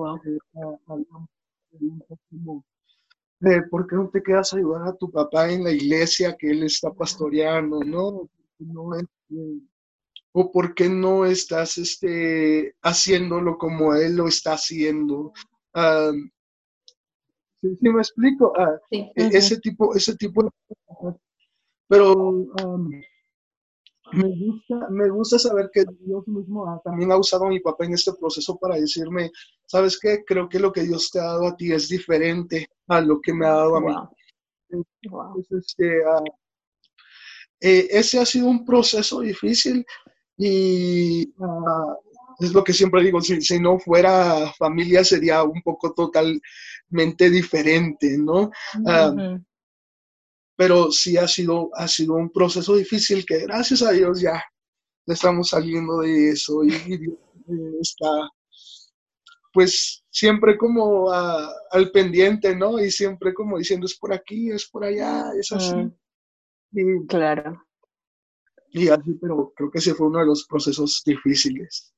eh, 3.44 3.62
¿por 3.70 3.87
qué 3.87 3.96
no 3.96 4.09
te 4.09 4.22
quedas 4.22 4.53
a 4.53 4.57
ayudar 4.57 4.88
a 4.88 4.96
tu 4.96 5.11
papá 5.11 5.51
en 5.51 5.64
la 5.64 5.72
iglesia 5.72 6.37
que 6.38 6.51
él 6.51 6.62
está 6.62 6.92
pastoreando? 6.92 7.81
No, 7.81 8.29
no 8.59 8.94
este, 8.94 9.61
o 10.33 10.51
por 10.51 10.75
qué 10.75 10.88
no 10.88 11.27
estás 11.27 11.79
este, 11.79 12.75
haciéndolo 12.83 13.59
como 13.59 13.94
él 13.94 14.16
lo 14.16 14.29
está 14.29 14.55
haciendo. 14.55 15.33
¿Sí, 17.61 17.88
me 17.88 18.01
explico? 18.01 18.53
Ah, 18.57 18.77
e, 18.90 19.12
ese 19.14 19.61
tipo, 19.61 19.94
ese 19.94 20.16
tipo 20.16 20.42
de 20.42 20.51
Pero 21.88 22.12
um, 22.12 22.90
me, 24.12 24.29
gusta, 24.29 24.88
me 24.90 25.09
gusta 25.11 25.38
saber 25.38 25.70
que 25.72 25.85
Dios 26.01 26.27
mismo 26.29 26.81
también 26.85 27.12
ha 27.12 27.16
usado 27.16 27.46
a 27.46 27.48
mi 27.48 27.61
papá 27.61 27.85
en 27.85 27.94
este 27.94 28.12
proceso 28.12 28.59
para 28.59 28.77
decirme, 28.77 29.31
¿sabes 29.66 29.98
qué? 29.98 30.22
Creo 30.25 30.48
que 30.48 30.59
lo 30.59 30.72
que 30.72 30.83
Dios 30.83 31.11
te 31.11 31.18
ha 31.20 31.25
dado 31.25 31.46
a 31.46 31.57
ti 31.57 31.72
es 31.72 31.88
diferente 31.88 32.66
a 32.88 33.01
lo 33.01 33.20
que 33.20 33.33
me 33.33 33.46
ha 33.46 33.53
dado 33.53 33.77
a 33.77 33.81
mí. 33.81 33.94
Este, 35.51 36.05
ah, 36.05 36.22
eh, 37.61 37.88
ese 37.90 38.18
ha 38.18 38.27
sido 38.27 38.48
un 38.48 38.64
proceso 38.64 39.20
difícil 39.20 39.85
y 40.37 41.33
ah, 41.40 41.96
es 42.40 42.53
lo 42.53 42.64
que 42.64 42.72
siempre 42.72 43.03
digo, 43.03 43.20
si, 43.20 43.40
si, 43.40 43.61
no 43.61 43.79
fuera 43.79 44.53
familia 44.59 45.05
sería 45.05 45.42
un 45.42 45.62
poco 45.62 45.92
totalmente 45.92 47.31
diferente, 47.31 48.16
¿no? 48.18 48.51
Ah, 48.87 49.38
pero 50.62 50.92
sí 50.92 51.16
ha 51.16 51.27
sido, 51.27 51.70
ha 51.75 51.88
sido 51.88 52.14
un 52.14 52.31
proceso 52.31 52.77
difícil 52.77 53.27
que 53.27 53.40
gracias 53.40 53.83
a 53.83 53.90
Dios 53.90 54.20
ya 54.20 54.40
estamos 55.09 55.48
saliendo 55.48 55.98
de 55.98 56.31
eso 56.31 56.62
y, 56.62 56.70
eh, 56.72 57.79
está 57.81 58.07
pues 59.53 60.05
siempre 60.09 60.57
como 60.57 61.11
al 61.11 61.90
pendiente, 61.92 62.55
¿no? 62.55 62.79
Y 62.79 62.92
siempre 62.92 63.35
como 63.35 63.59
diciendo 63.59 63.87
es 63.87 63.98
por 63.98 64.12
aquí, 64.12 64.53
es 64.53 64.70
por 64.70 64.85
allá, 64.85 65.33
es 65.37 65.51
así. 65.51 65.75
claro. 67.09 67.61
Y 68.70 68.88
así, 68.88 69.14
pero 69.20 69.53
creo 69.57 69.68
que 69.68 69.79
ese 69.79 69.94
fue 69.94 70.07
uno 70.07 70.20
de 70.20 70.27
los 70.27 70.46
procesos 70.46 71.03
difíciles. 71.05 71.92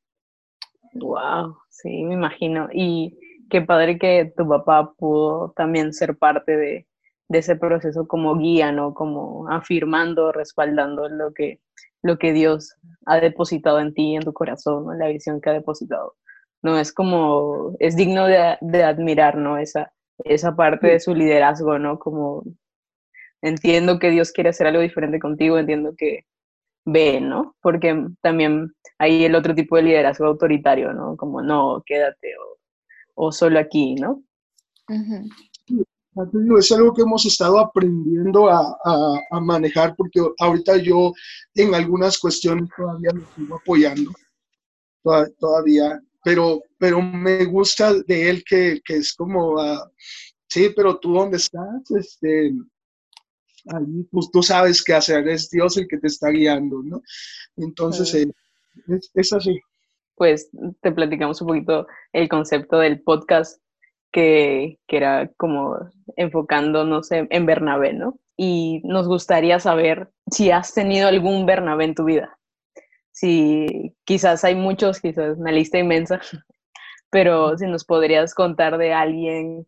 Wow, 0.94 1.54
sí, 1.68 2.02
me 2.04 2.14
imagino. 2.14 2.70
Y 2.72 3.46
qué 3.50 3.60
padre 3.60 3.98
que 3.98 4.32
tu 4.34 4.48
papá 4.48 4.94
pudo 4.94 5.52
también 5.54 5.92
ser 5.92 6.16
parte 6.16 6.56
de, 6.56 6.88
ese 7.28 7.56
proceso 7.56 8.06
como 8.06 8.36
guía, 8.36 8.72
¿no? 8.72 8.94
Como 8.94 9.48
afirmando, 9.50 10.32
respaldando 10.32 11.08
lo 11.08 11.32
que, 11.32 11.60
lo 12.02 12.18
que 12.18 12.32
Dios 12.32 12.74
ha 13.06 13.18
depositado 13.20 13.80
en 13.80 13.94
ti, 13.94 14.16
en 14.16 14.22
tu 14.22 14.32
corazón, 14.32 14.86
¿no? 14.86 14.94
La 14.94 15.08
visión 15.08 15.40
que 15.40 15.50
ha 15.50 15.54
depositado. 15.54 16.16
No 16.62 16.78
es 16.78 16.92
como, 16.92 17.76
es 17.78 17.96
digno 17.96 18.26
de, 18.26 18.56
de 18.60 18.84
admirar, 18.84 19.36
¿no? 19.36 19.58
Esa, 19.58 19.92
esa 20.24 20.54
parte 20.56 20.88
de 20.88 21.00
su 21.00 21.14
liderazgo, 21.14 21.78
¿no? 21.78 21.98
Como 21.98 22.44
entiendo 23.42 23.98
que 23.98 24.10
Dios 24.10 24.32
quiere 24.32 24.50
hacer 24.50 24.66
algo 24.66 24.80
diferente 24.80 25.18
contigo, 25.18 25.58
entiendo 25.58 25.94
que 25.96 26.24
ve, 26.84 27.20
¿no? 27.20 27.54
Porque 27.60 28.06
también 28.20 28.72
hay 28.98 29.24
el 29.24 29.34
otro 29.34 29.54
tipo 29.54 29.76
de 29.76 29.82
liderazgo 29.82 30.26
autoritario, 30.26 30.92
¿no? 30.92 31.16
Como, 31.16 31.42
no, 31.42 31.82
quédate 31.84 32.32
o, 33.14 33.32
solo 33.32 33.58
aquí, 33.58 33.94
¿no? 33.94 34.22
Es 36.58 36.70
algo 36.70 36.94
que 36.94 37.02
hemos 37.02 37.26
estado 37.26 37.58
aprendiendo 37.58 38.48
a, 38.48 39.40
manejar 39.40 39.96
porque 39.96 40.20
ahorita 40.38 40.76
yo 40.76 41.12
en 41.54 41.74
algunas 41.74 42.18
cuestiones 42.18 42.68
todavía 42.76 43.10
me 43.12 43.24
sigo 43.34 43.56
apoyando, 43.56 44.12
todavía, 45.38 46.00
pero, 46.22 46.62
pero 46.78 47.02
me 47.02 47.44
gusta 47.46 47.92
de 48.06 48.30
él 48.30 48.44
que, 48.48 48.80
que 48.84 48.96
es 48.96 49.12
como, 49.14 49.58
ah, 49.58 49.90
sí, 50.48 50.70
pero 50.74 50.98
tú 50.98 51.14
dónde 51.14 51.38
estás, 51.38 51.90
este, 51.90 52.54
allí 53.66 54.04
pues, 54.10 54.30
tú 54.30 54.42
sabes 54.42 54.82
qué 54.84 54.94
hacer, 54.94 55.26
es 55.28 55.50
Dios 55.50 55.76
el 55.76 55.88
que 55.88 55.98
te 55.98 56.06
está 56.06 56.30
guiando, 56.30 56.80
¿no? 56.82 57.02
Entonces, 57.56 58.14
eh, 58.14 58.30
es, 58.88 59.10
es, 59.14 59.32
así. 59.32 59.60
Pues 60.14 60.48
te 60.80 60.92
platicamos 60.92 61.40
un 61.40 61.48
poquito 61.48 61.86
el 62.12 62.28
concepto 62.28 62.78
del 62.78 63.00
podcast 63.02 63.60
que, 64.14 64.78
que 64.86 64.96
era 64.96 65.28
como 65.36 65.76
enfocándonos 66.14 67.10
en, 67.10 67.26
en 67.30 67.46
Bernabé, 67.46 67.94
¿no? 67.94 68.16
Y 68.36 68.80
nos 68.84 69.08
gustaría 69.08 69.58
saber 69.58 70.08
si 70.30 70.52
has 70.52 70.72
tenido 70.72 71.08
algún 71.08 71.46
Bernabé 71.46 71.86
en 71.86 71.96
tu 71.96 72.04
vida. 72.04 72.38
Si 73.10 73.92
quizás 74.04 74.44
hay 74.44 74.54
muchos, 74.54 75.00
quizás 75.00 75.36
una 75.36 75.50
lista 75.50 75.80
inmensa, 75.80 76.20
pero 77.10 77.58
si 77.58 77.66
nos 77.66 77.84
podrías 77.84 78.36
contar 78.36 78.78
de 78.78 78.92
alguien 78.92 79.66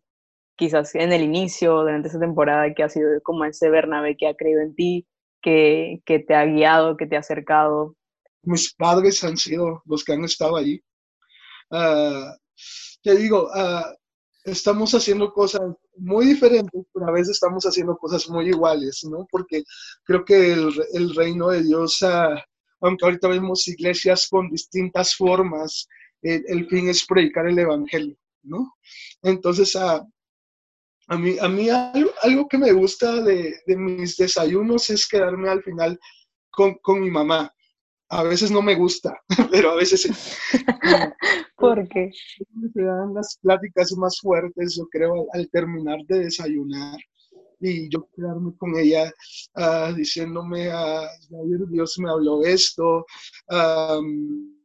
quizás 0.55 0.95
en 0.95 1.11
el 1.11 1.23
inicio, 1.23 1.81
durante 1.81 2.07
esa 2.07 2.19
temporada, 2.19 2.73
que 2.73 2.83
ha 2.83 2.89
sido 2.89 3.21
como 3.23 3.43
ese 3.43 3.69
Bernabé 3.69 4.15
que 4.15 4.27
ha 4.27 4.33
creído 4.33 4.61
en 4.61 4.73
ti, 4.75 5.07
que, 5.41 6.01
que 6.05 6.19
te 6.19 6.33
ha 6.33 6.45
guiado, 6.45 6.95
que 6.95 7.05
te 7.05 7.17
ha 7.17 7.19
acercado? 7.19 7.95
Mis 8.43 8.73
padres 8.73 9.21
han 9.25 9.35
sido 9.35 9.83
los 9.85 10.05
que 10.05 10.13
han 10.13 10.23
estado 10.23 10.55
allí. 10.55 10.81
Uh, 11.69 12.31
te 13.03 13.15
digo, 13.17 13.49
uh, 13.53 13.93
estamos 14.51 14.93
haciendo 14.93 15.31
cosas 15.33 15.61
muy 15.97 16.25
diferentes, 16.25 16.85
pero 16.93 17.07
a 17.07 17.11
veces 17.11 17.31
estamos 17.31 17.65
haciendo 17.65 17.97
cosas 17.97 18.29
muy 18.29 18.47
iguales, 18.49 19.03
¿no? 19.03 19.27
Porque 19.29 19.63
creo 20.03 20.23
que 20.23 20.53
el, 20.53 20.69
el 20.93 21.15
reino 21.15 21.49
de 21.49 21.63
Dios, 21.63 22.01
uh, 22.01 22.35
aunque 22.81 23.05
ahorita 23.05 23.27
vemos 23.27 23.67
iglesias 23.67 24.27
con 24.29 24.49
distintas 24.49 25.15
formas, 25.15 25.87
el, 26.21 26.67
fin 26.67 26.89
es 26.89 27.05
predicar 27.05 27.47
el 27.47 27.59
evangelio, 27.59 28.17
¿no? 28.43 28.73
Entonces, 29.21 29.75
a 29.75 30.05
mí, 31.17 31.37
a 31.39 31.47
mí 31.47 31.69
algo, 31.69 32.11
algo 32.21 32.47
que 32.47 32.57
me 32.57 32.71
gusta 32.71 33.21
de, 33.21 33.55
de, 33.65 33.77
mis 33.77 34.17
desayunos 34.17 34.89
es 34.89 35.07
quedarme 35.07 35.49
al 35.49 35.63
final 35.63 35.99
con, 36.49 36.75
con, 36.75 37.01
mi 37.01 37.09
mamá. 37.09 37.53
A 38.09 38.23
veces 38.23 38.51
no 38.51 38.61
me 38.61 38.75
gusta, 38.75 39.19
pero 39.51 39.71
a 39.71 39.75
veces... 39.75 40.09
¿Por 41.57 41.87
qué? 41.89 42.11
Se 42.73 42.81
dan 42.81 43.13
las 43.13 43.37
pláticas 43.41 43.91
más 43.97 44.19
fuertes, 44.21 44.75
yo 44.77 44.87
creo, 44.89 45.27
al, 45.33 45.49
terminar 45.49 45.99
de 46.07 46.19
desayunar 46.19 46.97
y 47.59 47.89
yo 47.89 48.07
quedarme 48.15 48.55
con 48.57 48.77
ella 48.77 49.11
uh, 49.55 49.91
diciéndome, 49.95 50.69
uh, 50.69 51.67
Dios 51.69 51.97
me 51.97 52.11
habló 52.11 52.43
esto, 52.43 53.05
um, 53.49 54.56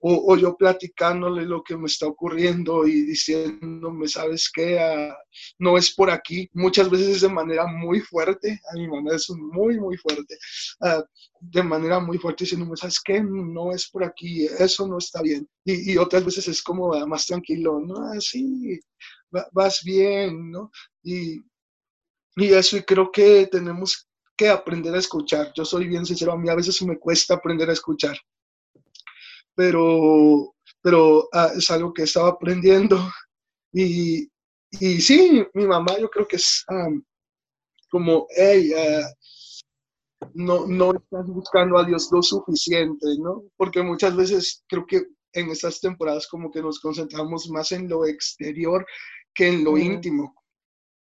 o, 0.00 0.36
yo 0.36 0.56
platicándole 0.56 1.44
lo 1.44 1.62
que 1.62 1.76
me 1.76 1.86
está 1.86 2.06
ocurriendo 2.06 2.86
y 2.86 3.02
diciéndome, 3.02 4.06
¿sabes 4.06 4.50
qué? 4.52 4.76
Uh, 4.76 5.12
no 5.58 5.76
es 5.76 5.92
por 5.94 6.10
aquí. 6.10 6.48
Muchas 6.52 6.88
veces 6.88 7.20
de 7.20 7.28
manera 7.28 7.66
muy 7.66 8.00
fuerte, 8.00 8.60
a 8.70 8.74
mi 8.74 8.86
mamá 8.86 9.14
es 9.14 9.28
muy, 9.30 9.78
muy 9.78 9.96
fuerte, 9.96 10.36
uh, 10.80 11.02
de 11.40 11.62
manera 11.62 11.98
muy 11.98 12.18
fuerte 12.18 12.44
diciéndome, 12.44 12.76
¿sabes 12.76 13.00
qué? 13.04 13.20
No 13.22 13.72
es 13.72 13.88
por 13.90 14.04
aquí, 14.04 14.46
eso 14.46 14.86
no 14.86 14.98
está 14.98 15.20
bien. 15.20 15.48
Y, 15.64 15.92
y 15.92 15.96
otras 15.96 16.24
veces 16.24 16.46
es 16.48 16.62
como 16.62 16.90
uh, 16.90 17.06
más 17.06 17.26
tranquilo, 17.26 17.80
¿no? 17.80 18.12
Así, 18.12 18.78
vas 19.52 19.82
bien, 19.84 20.50
¿no? 20.50 20.70
Y, 21.02 21.40
y 22.36 22.46
eso, 22.52 22.76
y 22.76 22.82
creo 22.82 23.10
que 23.10 23.48
tenemos 23.50 24.08
que 24.36 24.48
aprender 24.48 24.94
a 24.94 25.00
escuchar. 25.00 25.52
Yo 25.56 25.64
soy 25.64 25.88
bien 25.88 26.06
sincero, 26.06 26.32
a 26.32 26.38
mí 26.38 26.48
a 26.48 26.54
veces 26.54 26.80
me 26.82 26.98
cuesta 26.98 27.34
aprender 27.34 27.68
a 27.68 27.72
escuchar 27.72 28.16
pero, 29.58 30.54
pero 30.80 31.24
uh, 31.32 31.58
es 31.58 31.68
algo 31.72 31.92
que 31.92 32.04
estaba 32.04 32.28
aprendiendo. 32.28 32.96
Y, 33.72 34.30
y 34.70 35.00
sí, 35.00 35.44
mi 35.52 35.66
mamá 35.66 35.98
yo 35.98 36.08
creo 36.08 36.28
que 36.28 36.36
es 36.36 36.64
um, 36.70 37.02
como, 37.90 38.28
hey, 38.36 38.70
uh, 38.72 40.28
no, 40.34 40.64
no 40.68 40.92
estás 40.94 41.26
buscando 41.26 41.76
a 41.76 41.84
Dios 41.84 42.08
lo 42.12 42.22
suficiente, 42.22 43.04
¿no? 43.18 43.42
Porque 43.56 43.82
muchas 43.82 44.14
veces 44.14 44.62
creo 44.68 44.86
que 44.86 45.02
en 45.32 45.50
estas 45.50 45.80
temporadas 45.80 46.28
como 46.28 46.52
que 46.52 46.62
nos 46.62 46.78
concentramos 46.78 47.50
más 47.50 47.72
en 47.72 47.88
lo 47.88 48.06
exterior 48.06 48.86
que 49.34 49.48
en 49.48 49.64
lo 49.64 49.72
mm. 49.72 49.78
íntimo. 49.78 50.34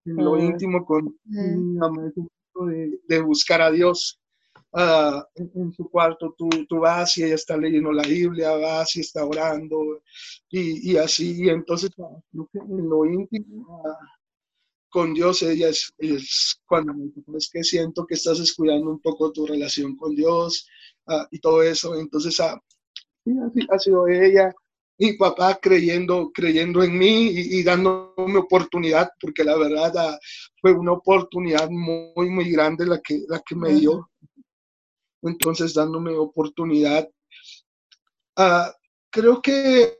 En 0.05 0.15
mm. 0.15 0.21
lo 0.21 0.37
íntimo 0.37 0.85
con 0.85 1.17
mm. 1.23 1.79
de, 2.67 2.99
de 3.07 3.21
buscar 3.21 3.61
a 3.61 3.71
Dios 3.71 4.19
uh, 4.73 5.21
en, 5.35 5.51
en, 5.55 5.73
su 5.73 5.89
cuarto, 5.89 6.35
tú, 6.37 6.49
tú, 6.67 6.79
vas 6.79 7.17
y 7.17 7.23
ella 7.23 7.35
está 7.35 7.57
leyendo 7.57 7.91
la 7.91 8.03
Biblia, 8.03 8.55
vas 8.55 8.95
y 8.95 9.01
está 9.01 9.25
orando 9.25 10.01
y, 10.49 10.91
y 10.91 10.97
así. 10.97 11.43
Y 11.43 11.49
entonces, 11.49 11.91
que 11.95 12.59
en 12.59 12.89
lo 12.89 13.05
íntimo 13.05 13.83
uh, 13.83 13.93
con 14.89 15.13
Dios, 15.13 15.41
ella 15.43 15.69
es, 15.69 15.93
es 15.97 16.59
cuando 16.65 16.93
es 17.37 17.49
que 17.49 17.63
siento 17.63 18.05
que 18.05 18.15
estás 18.15 18.39
descuidando 18.39 18.89
un 18.89 18.99
poco 18.99 19.31
tu 19.31 19.45
relación 19.45 19.95
con 19.95 20.15
Dios 20.15 20.67
uh, 21.07 21.25
y 21.31 21.39
todo 21.39 21.63
eso. 21.63 21.95
Entonces, 21.95 22.35
sí, 22.35 23.31
así 23.39 23.67
ha 23.69 23.79
sido 23.79 24.07
ella 24.07 24.53
mi 24.99 25.13
papá 25.13 25.57
creyendo, 25.61 26.31
creyendo 26.33 26.83
en 26.83 26.97
mí 26.97 27.27
y, 27.27 27.59
y, 27.59 27.63
dándome 27.63 28.37
oportunidad, 28.37 29.09
porque 29.19 29.43
la 29.43 29.57
verdad 29.57 30.17
fue 30.61 30.71
una 30.71 30.93
oportunidad 30.93 31.69
muy, 31.69 32.29
muy 32.29 32.51
grande 32.51 32.85
la 32.85 33.01
que, 33.01 33.23
la 33.27 33.41
que 33.45 33.55
me 33.55 33.73
dio 33.73 34.09
entonces 35.29 35.73
dándome 35.73 36.15
oportunidad. 36.15 37.09
Uh, 38.37 38.71
creo 39.09 39.41
que 39.41 39.97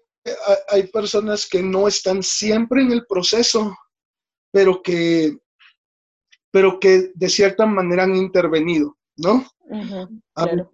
hay 0.70 0.88
personas 0.88 1.48
que 1.48 1.62
no 1.62 1.88
están 1.88 2.24
siempre 2.24 2.82
en 2.82 2.92
el 2.92 3.06
proceso, 3.06 3.76
pero 4.52 4.82
que, 4.82 5.38
pero 6.52 6.80
que 6.80 7.12
de 7.14 7.30
cierta 7.30 7.66
manera 7.66 8.04
han 8.04 8.16
intervenido, 8.16 8.98
¿no? 9.18 9.46
Uh 9.60 9.76
-huh, 9.76 10.22
claro. 10.34 10.74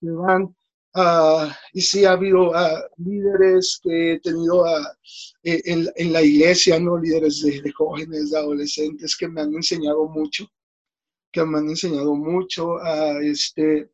Van, 0.00 0.54
uh, 0.94 1.48
y 1.72 1.80
sí 1.80 2.04
ha 2.04 2.12
habido 2.12 2.50
uh, 2.50 2.82
líderes 2.96 3.78
que 3.82 4.14
he 4.14 4.20
tenido 4.20 4.64
en, 5.44 5.88
en, 5.94 6.12
la 6.12 6.22
iglesia, 6.22 6.80
¿no? 6.80 6.98
Líderes 6.98 7.40
de, 7.42 7.62
de, 7.62 7.72
jóvenes, 7.72 8.30
de 8.30 8.38
adolescentes 8.38 9.16
que 9.16 9.28
me 9.28 9.42
han 9.42 9.54
enseñado 9.54 10.08
mucho 10.08 10.46
que 11.32 11.44
me 11.44 11.58
han 11.58 11.68
enseñado 11.68 12.14
mucho, 12.14 12.78
a 12.78 13.20
este, 13.22 13.90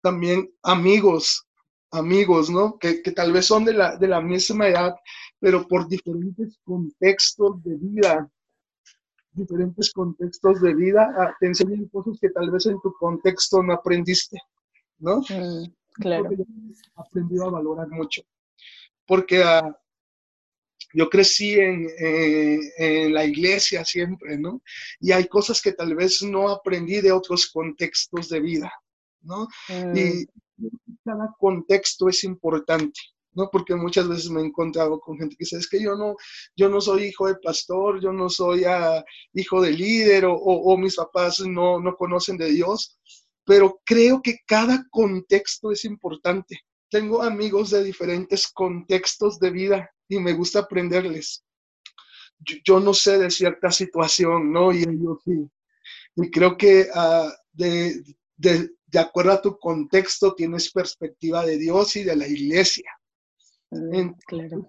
también 0.00 0.50
amigos, 0.62 1.46
amigos, 1.90 2.50
¿no? 2.50 2.78
Que, 2.78 3.02
que, 3.02 3.12
tal 3.12 3.32
vez 3.32 3.46
son 3.46 3.64
de 3.64 3.74
la, 3.74 3.96
de 3.96 4.08
la 4.08 4.20
misma 4.20 4.68
edad, 4.68 4.96
pero 5.38 5.66
por 5.68 5.88
diferentes 5.88 6.58
contextos 6.64 7.62
de 7.62 7.76
vida, 7.76 8.30
diferentes 9.32 9.92
contextos 9.92 10.60
de 10.60 10.74
vida, 10.74 11.14
ah, 11.18 11.34
te 11.38 11.46
enseñan 11.46 11.88
cosas 11.88 12.18
que 12.20 12.30
tal 12.30 12.50
vez 12.50 12.66
en 12.66 12.80
tu 12.80 12.92
contexto 12.94 13.62
no 13.62 13.74
aprendiste, 13.74 14.38
¿no? 14.98 15.18
Mm, 15.20 15.72
claro. 15.94 16.30
Aprendido 16.96 17.48
a 17.48 17.50
valorar 17.50 17.88
mucho. 17.88 18.22
Porque 19.06 19.40
uh, 19.40 19.74
yo 20.94 21.08
crecí 21.08 21.54
en, 21.54 21.88
eh, 21.98 22.58
en, 22.78 23.14
la 23.14 23.24
iglesia 23.24 23.84
siempre, 23.84 24.38
¿no? 24.38 24.62
Y 25.00 25.12
hay 25.12 25.26
cosas 25.26 25.60
que 25.60 25.72
tal 25.72 25.94
vez 25.94 26.22
no 26.22 26.48
aprendí 26.48 27.00
de 27.00 27.12
otros 27.12 27.50
contextos 27.50 28.28
de 28.28 28.40
vida, 28.40 28.72
¿no? 29.22 29.48
Mm. 29.68 29.96
Y 29.96 30.26
cada 31.04 31.34
contexto 31.38 32.08
es 32.08 32.24
importante, 32.24 33.00
¿no? 33.32 33.48
Porque 33.50 33.74
muchas 33.74 34.08
veces 34.08 34.30
me 34.30 34.40
he 34.40 34.44
encontrado 34.44 35.00
con 35.00 35.18
gente 35.18 35.36
que 35.36 35.44
dice, 35.44 35.56
es 35.56 35.68
que 35.68 35.82
yo 35.82 35.96
no, 35.96 36.16
yo 36.56 36.68
no 36.68 36.80
soy 36.80 37.04
hijo 37.04 37.26
de 37.26 37.36
pastor, 37.36 38.00
yo 38.00 38.12
no 38.12 38.28
soy 38.28 38.64
uh, 38.64 39.02
hijo 39.34 39.60
de 39.60 39.72
líder 39.72 40.26
o, 40.26 40.34
o, 40.34 40.72
o 40.72 40.78
mis 40.78 40.96
papás 40.96 41.40
no, 41.40 41.80
no 41.80 41.96
conocen 41.96 42.36
de 42.36 42.50
Dios, 42.50 42.98
pero 43.44 43.80
creo 43.84 44.22
que 44.22 44.38
cada 44.46 44.86
contexto 44.90 45.72
es 45.72 45.84
importante. 45.84 46.60
Tengo 46.90 47.22
amigos 47.22 47.70
de 47.70 47.82
diferentes 47.82 48.48
contextos 48.52 49.38
de 49.38 49.50
vida 49.50 49.90
y 50.12 50.20
me 50.20 50.34
gusta 50.34 50.60
aprenderles. 50.60 51.42
Yo, 52.38 52.56
yo, 52.64 52.80
no 52.80 52.92
sé 52.92 53.18
de 53.18 53.30
cierta 53.30 53.70
situación, 53.70 54.52
¿no? 54.52 54.72
Y 54.72 54.82
ellos 54.82 55.18
sí. 55.24 55.48
Y 56.16 56.30
creo 56.30 56.56
que 56.56 56.88
uh, 56.94 57.30
de, 57.52 58.02
de, 58.36 58.70
de, 58.86 58.98
acuerdo 58.98 59.32
a 59.32 59.40
tu 59.40 59.58
contexto 59.58 60.34
tienes 60.34 60.70
perspectiva 60.70 61.46
de 61.46 61.56
Dios 61.56 61.96
y 61.96 62.04
de 62.04 62.16
la 62.16 62.26
iglesia. 62.26 62.90
Mm, 63.70 64.10
claro. 64.26 64.68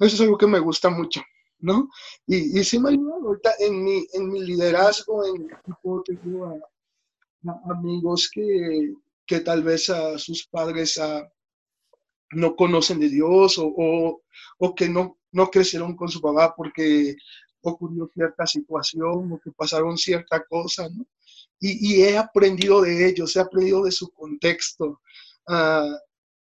Eso 0.00 0.14
es 0.14 0.20
algo 0.20 0.38
que 0.38 0.46
me 0.46 0.60
gusta 0.60 0.88
mucho, 0.88 1.20
¿no? 1.58 1.90
Y, 2.26 2.58
y 2.58 2.64
sí 2.64 2.78
me 2.78 2.90
ayuda 2.90 3.14
ahorita 3.16 3.54
en 3.58 3.84
mi, 3.84 4.06
en 4.14 4.30
mi 4.30 4.40
liderazgo, 4.40 5.26
en 5.26 5.50
equipo, 5.50 6.02
tengo 6.04 6.46
a, 6.46 7.50
a 7.50 7.72
amigos 7.72 8.30
que, 8.32 8.94
que 9.26 9.40
tal 9.40 9.62
vez 9.62 9.90
a 9.90 10.18
sus 10.18 10.46
padres 10.46 10.96
a, 10.98 11.30
no 12.32 12.56
conocen 12.56 13.00
de 13.00 13.08
Dios 13.08 13.58
o, 13.58 13.72
o, 13.76 14.22
o, 14.58 14.74
que 14.74 14.88
no, 14.88 15.18
no 15.32 15.50
crecieron 15.50 15.96
con 15.96 16.08
su 16.08 16.20
papá 16.20 16.54
porque 16.56 17.16
ocurrió 17.62 18.10
cierta 18.14 18.46
situación 18.46 19.32
o 19.32 19.40
que 19.42 19.50
pasaron 19.52 19.96
cierta 19.96 20.44
cosa, 20.44 20.88
¿no? 20.88 21.06
Y, 21.60 21.96
y 21.96 22.02
he 22.02 22.16
aprendido 22.16 22.82
de 22.82 23.08
ellos, 23.08 23.34
he 23.34 23.40
aprendido 23.40 23.84
de 23.84 23.90
su 23.90 24.10
contexto. 24.10 25.00
Uh, 25.48 25.96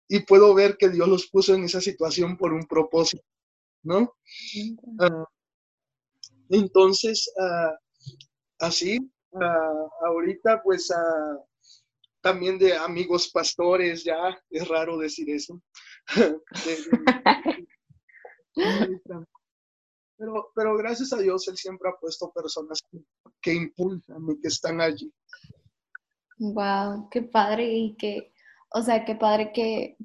y 0.09 0.21
puedo 0.21 0.55
ver 0.55 0.77
que 0.77 0.89
Dios 0.89 1.09
los 1.09 1.27
puso 1.27 1.55
en 1.55 1.65
esa 1.65 1.81
situación 1.81 2.37
por 2.37 2.53
un 2.53 2.67
propósito, 2.67 3.25
¿no? 3.83 4.15
Ah, 5.01 5.25
entonces, 6.49 7.31
ah, 7.41 7.73
así, 8.61 8.99
ah, 9.35 9.89
ahorita 10.07 10.63
pues 10.63 10.91
también 12.27 12.59
de 12.59 12.77
amigos 12.77 13.31
pastores, 13.33 14.03
ya 14.03 14.37
es 14.51 14.67
raro 14.67 14.99
decir 14.99 15.31
eso. 15.31 15.63
pero, 20.19 20.51
pero 20.53 20.77
gracias 20.77 21.13
a 21.13 21.19
Dios, 21.19 21.47
Él 21.47 21.57
siempre 21.57 21.89
ha 21.89 22.01
puesto 22.01 22.33
personas 22.33 22.83
que, 22.91 22.99
que 23.41 23.55
impulsan 23.55 24.29
y 24.29 24.41
que 24.41 24.49
están 24.49 24.81
allí. 24.81 25.09
Wow, 26.39 27.09
qué 27.11 27.23
padre 27.23 27.73
y 27.73 27.97
que 27.97 28.33
o 28.71 28.83
sea, 28.83 29.05
qué 29.05 29.15
padre 29.15 29.53
que 29.53 29.97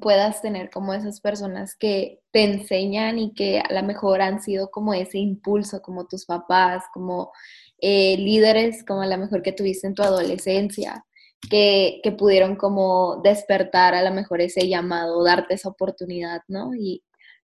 puedas 0.00 0.40
tener 0.40 0.70
como 0.70 0.94
esas 0.94 1.20
personas 1.20 1.74
que 1.74 2.20
te 2.30 2.44
enseñan 2.44 3.18
y 3.18 3.34
que 3.34 3.58
a 3.58 3.72
lo 3.72 3.82
mejor 3.82 4.22
han 4.22 4.40
sido 4.40 4.70
como 4.70 4.94
ese 4.94 5.18
impulso, 5.18 5.82
como 5.82 6.06
tus 6.06 6.24
papás, 6.24 6.84
como 6.94 7.32
eh, 7.78 8.16
líderes, 8.16 8.84
como 8.86 9.02
a 9.02 9.06
lo 9.06 9.18
mejor 9.18 9.42
que 9.42 9.52
tuviste 9.52 9.88
en 9.88 9.94
tu 9.94 10.02
adolescencia, 10.04 11.04
que, 11.50 12.00
que, 12.02 12.12
pudieron 12.12 12.56
como 12.56 13.20
despertar 13.22 13.94
a 13.94 14.02
lo 14.02 14.14
mejor 14.14 14.40
ese 14.40 14.68
llamado, 14.68 15.22
darte 15.24 15.54
esa 15.54 15.68
oportunidad, 15.68 16.42
¿no? 16.48 16.74
Y, 16.74 17.02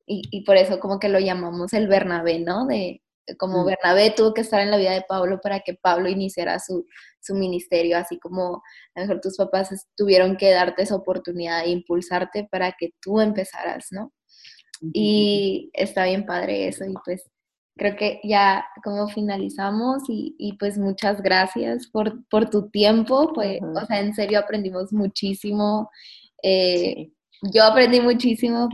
y, 0.06 0.22
y 0.32 0.44
por 0.44 0.58
eso 0.58 0.80
como 0.80 1.00
que 1.00 1.10
lo 1.10 1.20
llamamos 1.20 1.74
el 1.74 1.88
Bernabé, 1.88 2.40
¿no? 2.40 2.66
De, 2.66 3.02
como 3.36 3.64
mm. 3.64 3.66
Bernabé 3.66 4.12
tuvo 4.12 4.34
que 4.34 4.42
estar 4.42 4.62
en 4.62 4.72
la 4.72 4.78
vida 4.78 4.92
de 4.92 5.04
Pablo 5.08 5.40
para 5.42 5.60
que 5.60 5.74
Pablo 5.74 6.10
iniciara 6.10 6.60
su, 6.60 6.86
su 7.20 7.36
ministerio, 7.36 7.98
así 7.98 8.20
como 8.20 8.64
a 8.96 9.02
lo 9.02 9.08
mejor 9.08 9.22
tus 9.22 9.38
papás 9.38 9.88
tuvieron 9.96 10.38
que 10.38 10.52
darte 10.52 10.84
esa 10.84 10.96
oportunidad 10.96 11.64
de 11.64 11.72
impulsarte 11.72 12.48
para 12.50 12.74
que 12.74 12.92
tú 13.02 13.20
empezaras, 13.20 13.88
¿no? 13.92 14.14
Y 14.94 15.72
está 15.74 16.06
bien 16.06 16.26
padre 16.26 16.68
eso 16.68 16.86
y 16.86 16.94
pues 17.04 17.24
creo 17.78 17.96
que 17.96 18.20
ya 18.24 18.66
como 18.84 19.08
finalizamos 19.08 20.04
y, 20.10 20.36
y 20.38 20.54
pues 20.54 20.78
muchas 20.78 21.22
gracias 21.22 21.88
por, 21.88 22.28
por 22.28 22.50
tu 22.50 22.70
tiempo, 22.70 23.32
pues, 23.34 23.60
o 23.62 23.86
sea, 23.86 24.00
en 24.00 24.14
serio 24.14 24.40
aprendimos 24.40 24.92
muchísimo. 24.92 25.90
Eh, 26.44 27.12
yo 27.54 27.64
aprendí 27.64 28.02
muchísimo 28.02 28.68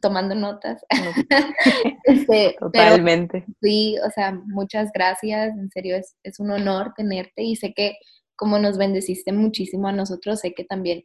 tomando 0.00 0.34
notas. 0.34 0.82
este, 2.04 2.56
Totalmente. 2.58 3.44
sí, 3.60 3.96
o 4.04 4.10
sea, 4.10 4.32
muchas 4.32 4.90
gracias. 4.92 5.56
En 5.56 5.70
serio, 5.70 5.96
es, 5.96 6.16
es, 6.22 6.40
un 6.40 6.50
honor 6.50 6.94
tenerte 6.96 7.42
y 7.42 7.56
sé 7.56 7.74
que 7.74 7.96
como 8.34 8.58
nos 8.58 8.78
bendeciste 8.78 9.32
muchísimo 9.32 9.88
a 9.88 9.92
nosotros, 9.92 10.40
sé 10.40 10.54
que 10.54 10.64
también 10.64 11.04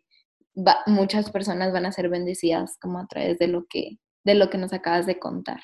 muchas 0.87 1.29
personas 1.29 1.71
van 1.71 1.85
a 1.85 1.91
ser 1.91 2.09
bendecidas 2.09 2.77
como 2.81 2.99
a 2.99 3.07
través 3.07 3.37
de 3.37 3.47
lo 3.47 3.65
que, 3.69 3.99
de 4.23 4.35
lo 4.35 4.49
que 4.49 4.57
nos 4.57 4.73
acabas 4.73 5.05
de 5.05 5.19
contar. 5.19 5.61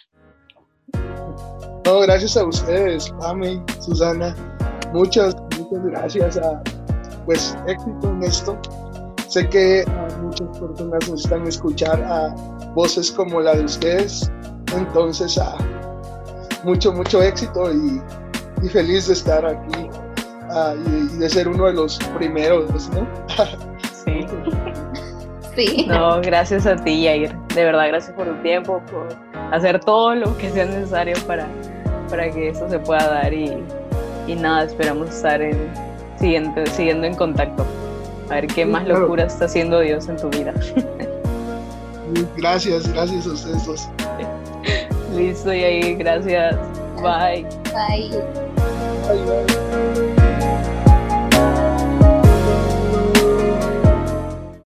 No, 1.93 1.99
gracias 1.99 2.35
a 2.35 2.43
ustedes, 2.43 3.13
Ame, 3.21 3.63
Susana. 3.79 4.35
Muchas, 4.93 5.35
muchas 5.59 5.85
gracias 5.85 6.37
a 6.37 6.59
pues 7.23 7.55
éxito 7.67 8.09
en 8.09 8.23
esto 8.23 8.57
Sé 9.27 9.47
que 9.47 9.85
muchas 10.19 10.57
personas 10.57 11.31
a 11.31 11.47
escuchar 11.47 12.03
a 12.03 12.29
voces 12.73 13.11
como 13.11 13.41
la 13.41 13.53
de 13.53 13.65
ustedes, 13.65 14.31
entonces 14.75 15.37
a 15.37 15.55
mucho, 16.63 16.91
mucho 16.93 17.21
éxito 17.21 17.71
y, 17.71 18.01
feliz 18.69 19.05
de 19.05 19.13
estar 19.13 19.45
aquí 19.45 19.87
y, 20.87 21.17
de 21.19 21.29
ser 21.29 21.47
uno 21.47 21.67
de 21.67 21.73
los 21.73 21.99
primeros, 22.17 22.89
¿no? 22.89 23.07
sí. 24.03 24.25
Sí. 25.55 25.85
No, 25.87 26.19
gracias 26.21 26.65
a 26.65 26.75
ti, 26.75 27.03
Yair. 27.03 27.37
De 27.53 27.63
verdad, 27.63 27.87
gracias 27.89 28.15
por 28.15 28.25
tu 28.25 28.41
tiempo, 28.41 28.81
por 28.91 29.07
hacer 29.51 29.79
todo 29.81 30.15
lo 30.15 30.35
que 30.37 30.49
sea 30.49 30.65
necesario 30.65 31.15
para, 31.27 31.47
para 32.13 32.29
que 32.29 32.49
esto 32.49 32.69
se 32.69 32.77
pueda 32.77 33.07
dar 33.07 33.33
y, 33.33 33.57
y 34.27 34.35
nada, 34.35 34.65
esperamos 34.65 35.09
estar 35.09 35.41
en, 35.41 35.57
siguiente, 36.19 36.63
siguiendo 36.67 37.07
en 37.07 37.15
contacto. 37.15 37.65
A 38.29 38.35
ver 38.35 38.45
qué 38.45 38.67
más 38.67 38.87
locura 38.87 39.23
está 39.23 39.45
haciendo 39.45 39.79
Dios 39.79 40.07
en 40.07 40.17
tu 40.17 40.29
vida. 40.29 40.53
Gracias, 42.37 42.87
gracias 42.93 43.25
a 43.25 43.31
ustedes 43.31 43.65
dos. 43.65 43.89
Listo, 45.15 45.51
y 45.51 45.63
ahí, 45.63 45.95
gracias. 45.95 46.55
Bye. 47.01 47.47
Bye. 47.73 48.11
Bye, 49.07 49.45
bye. 49.47 49.62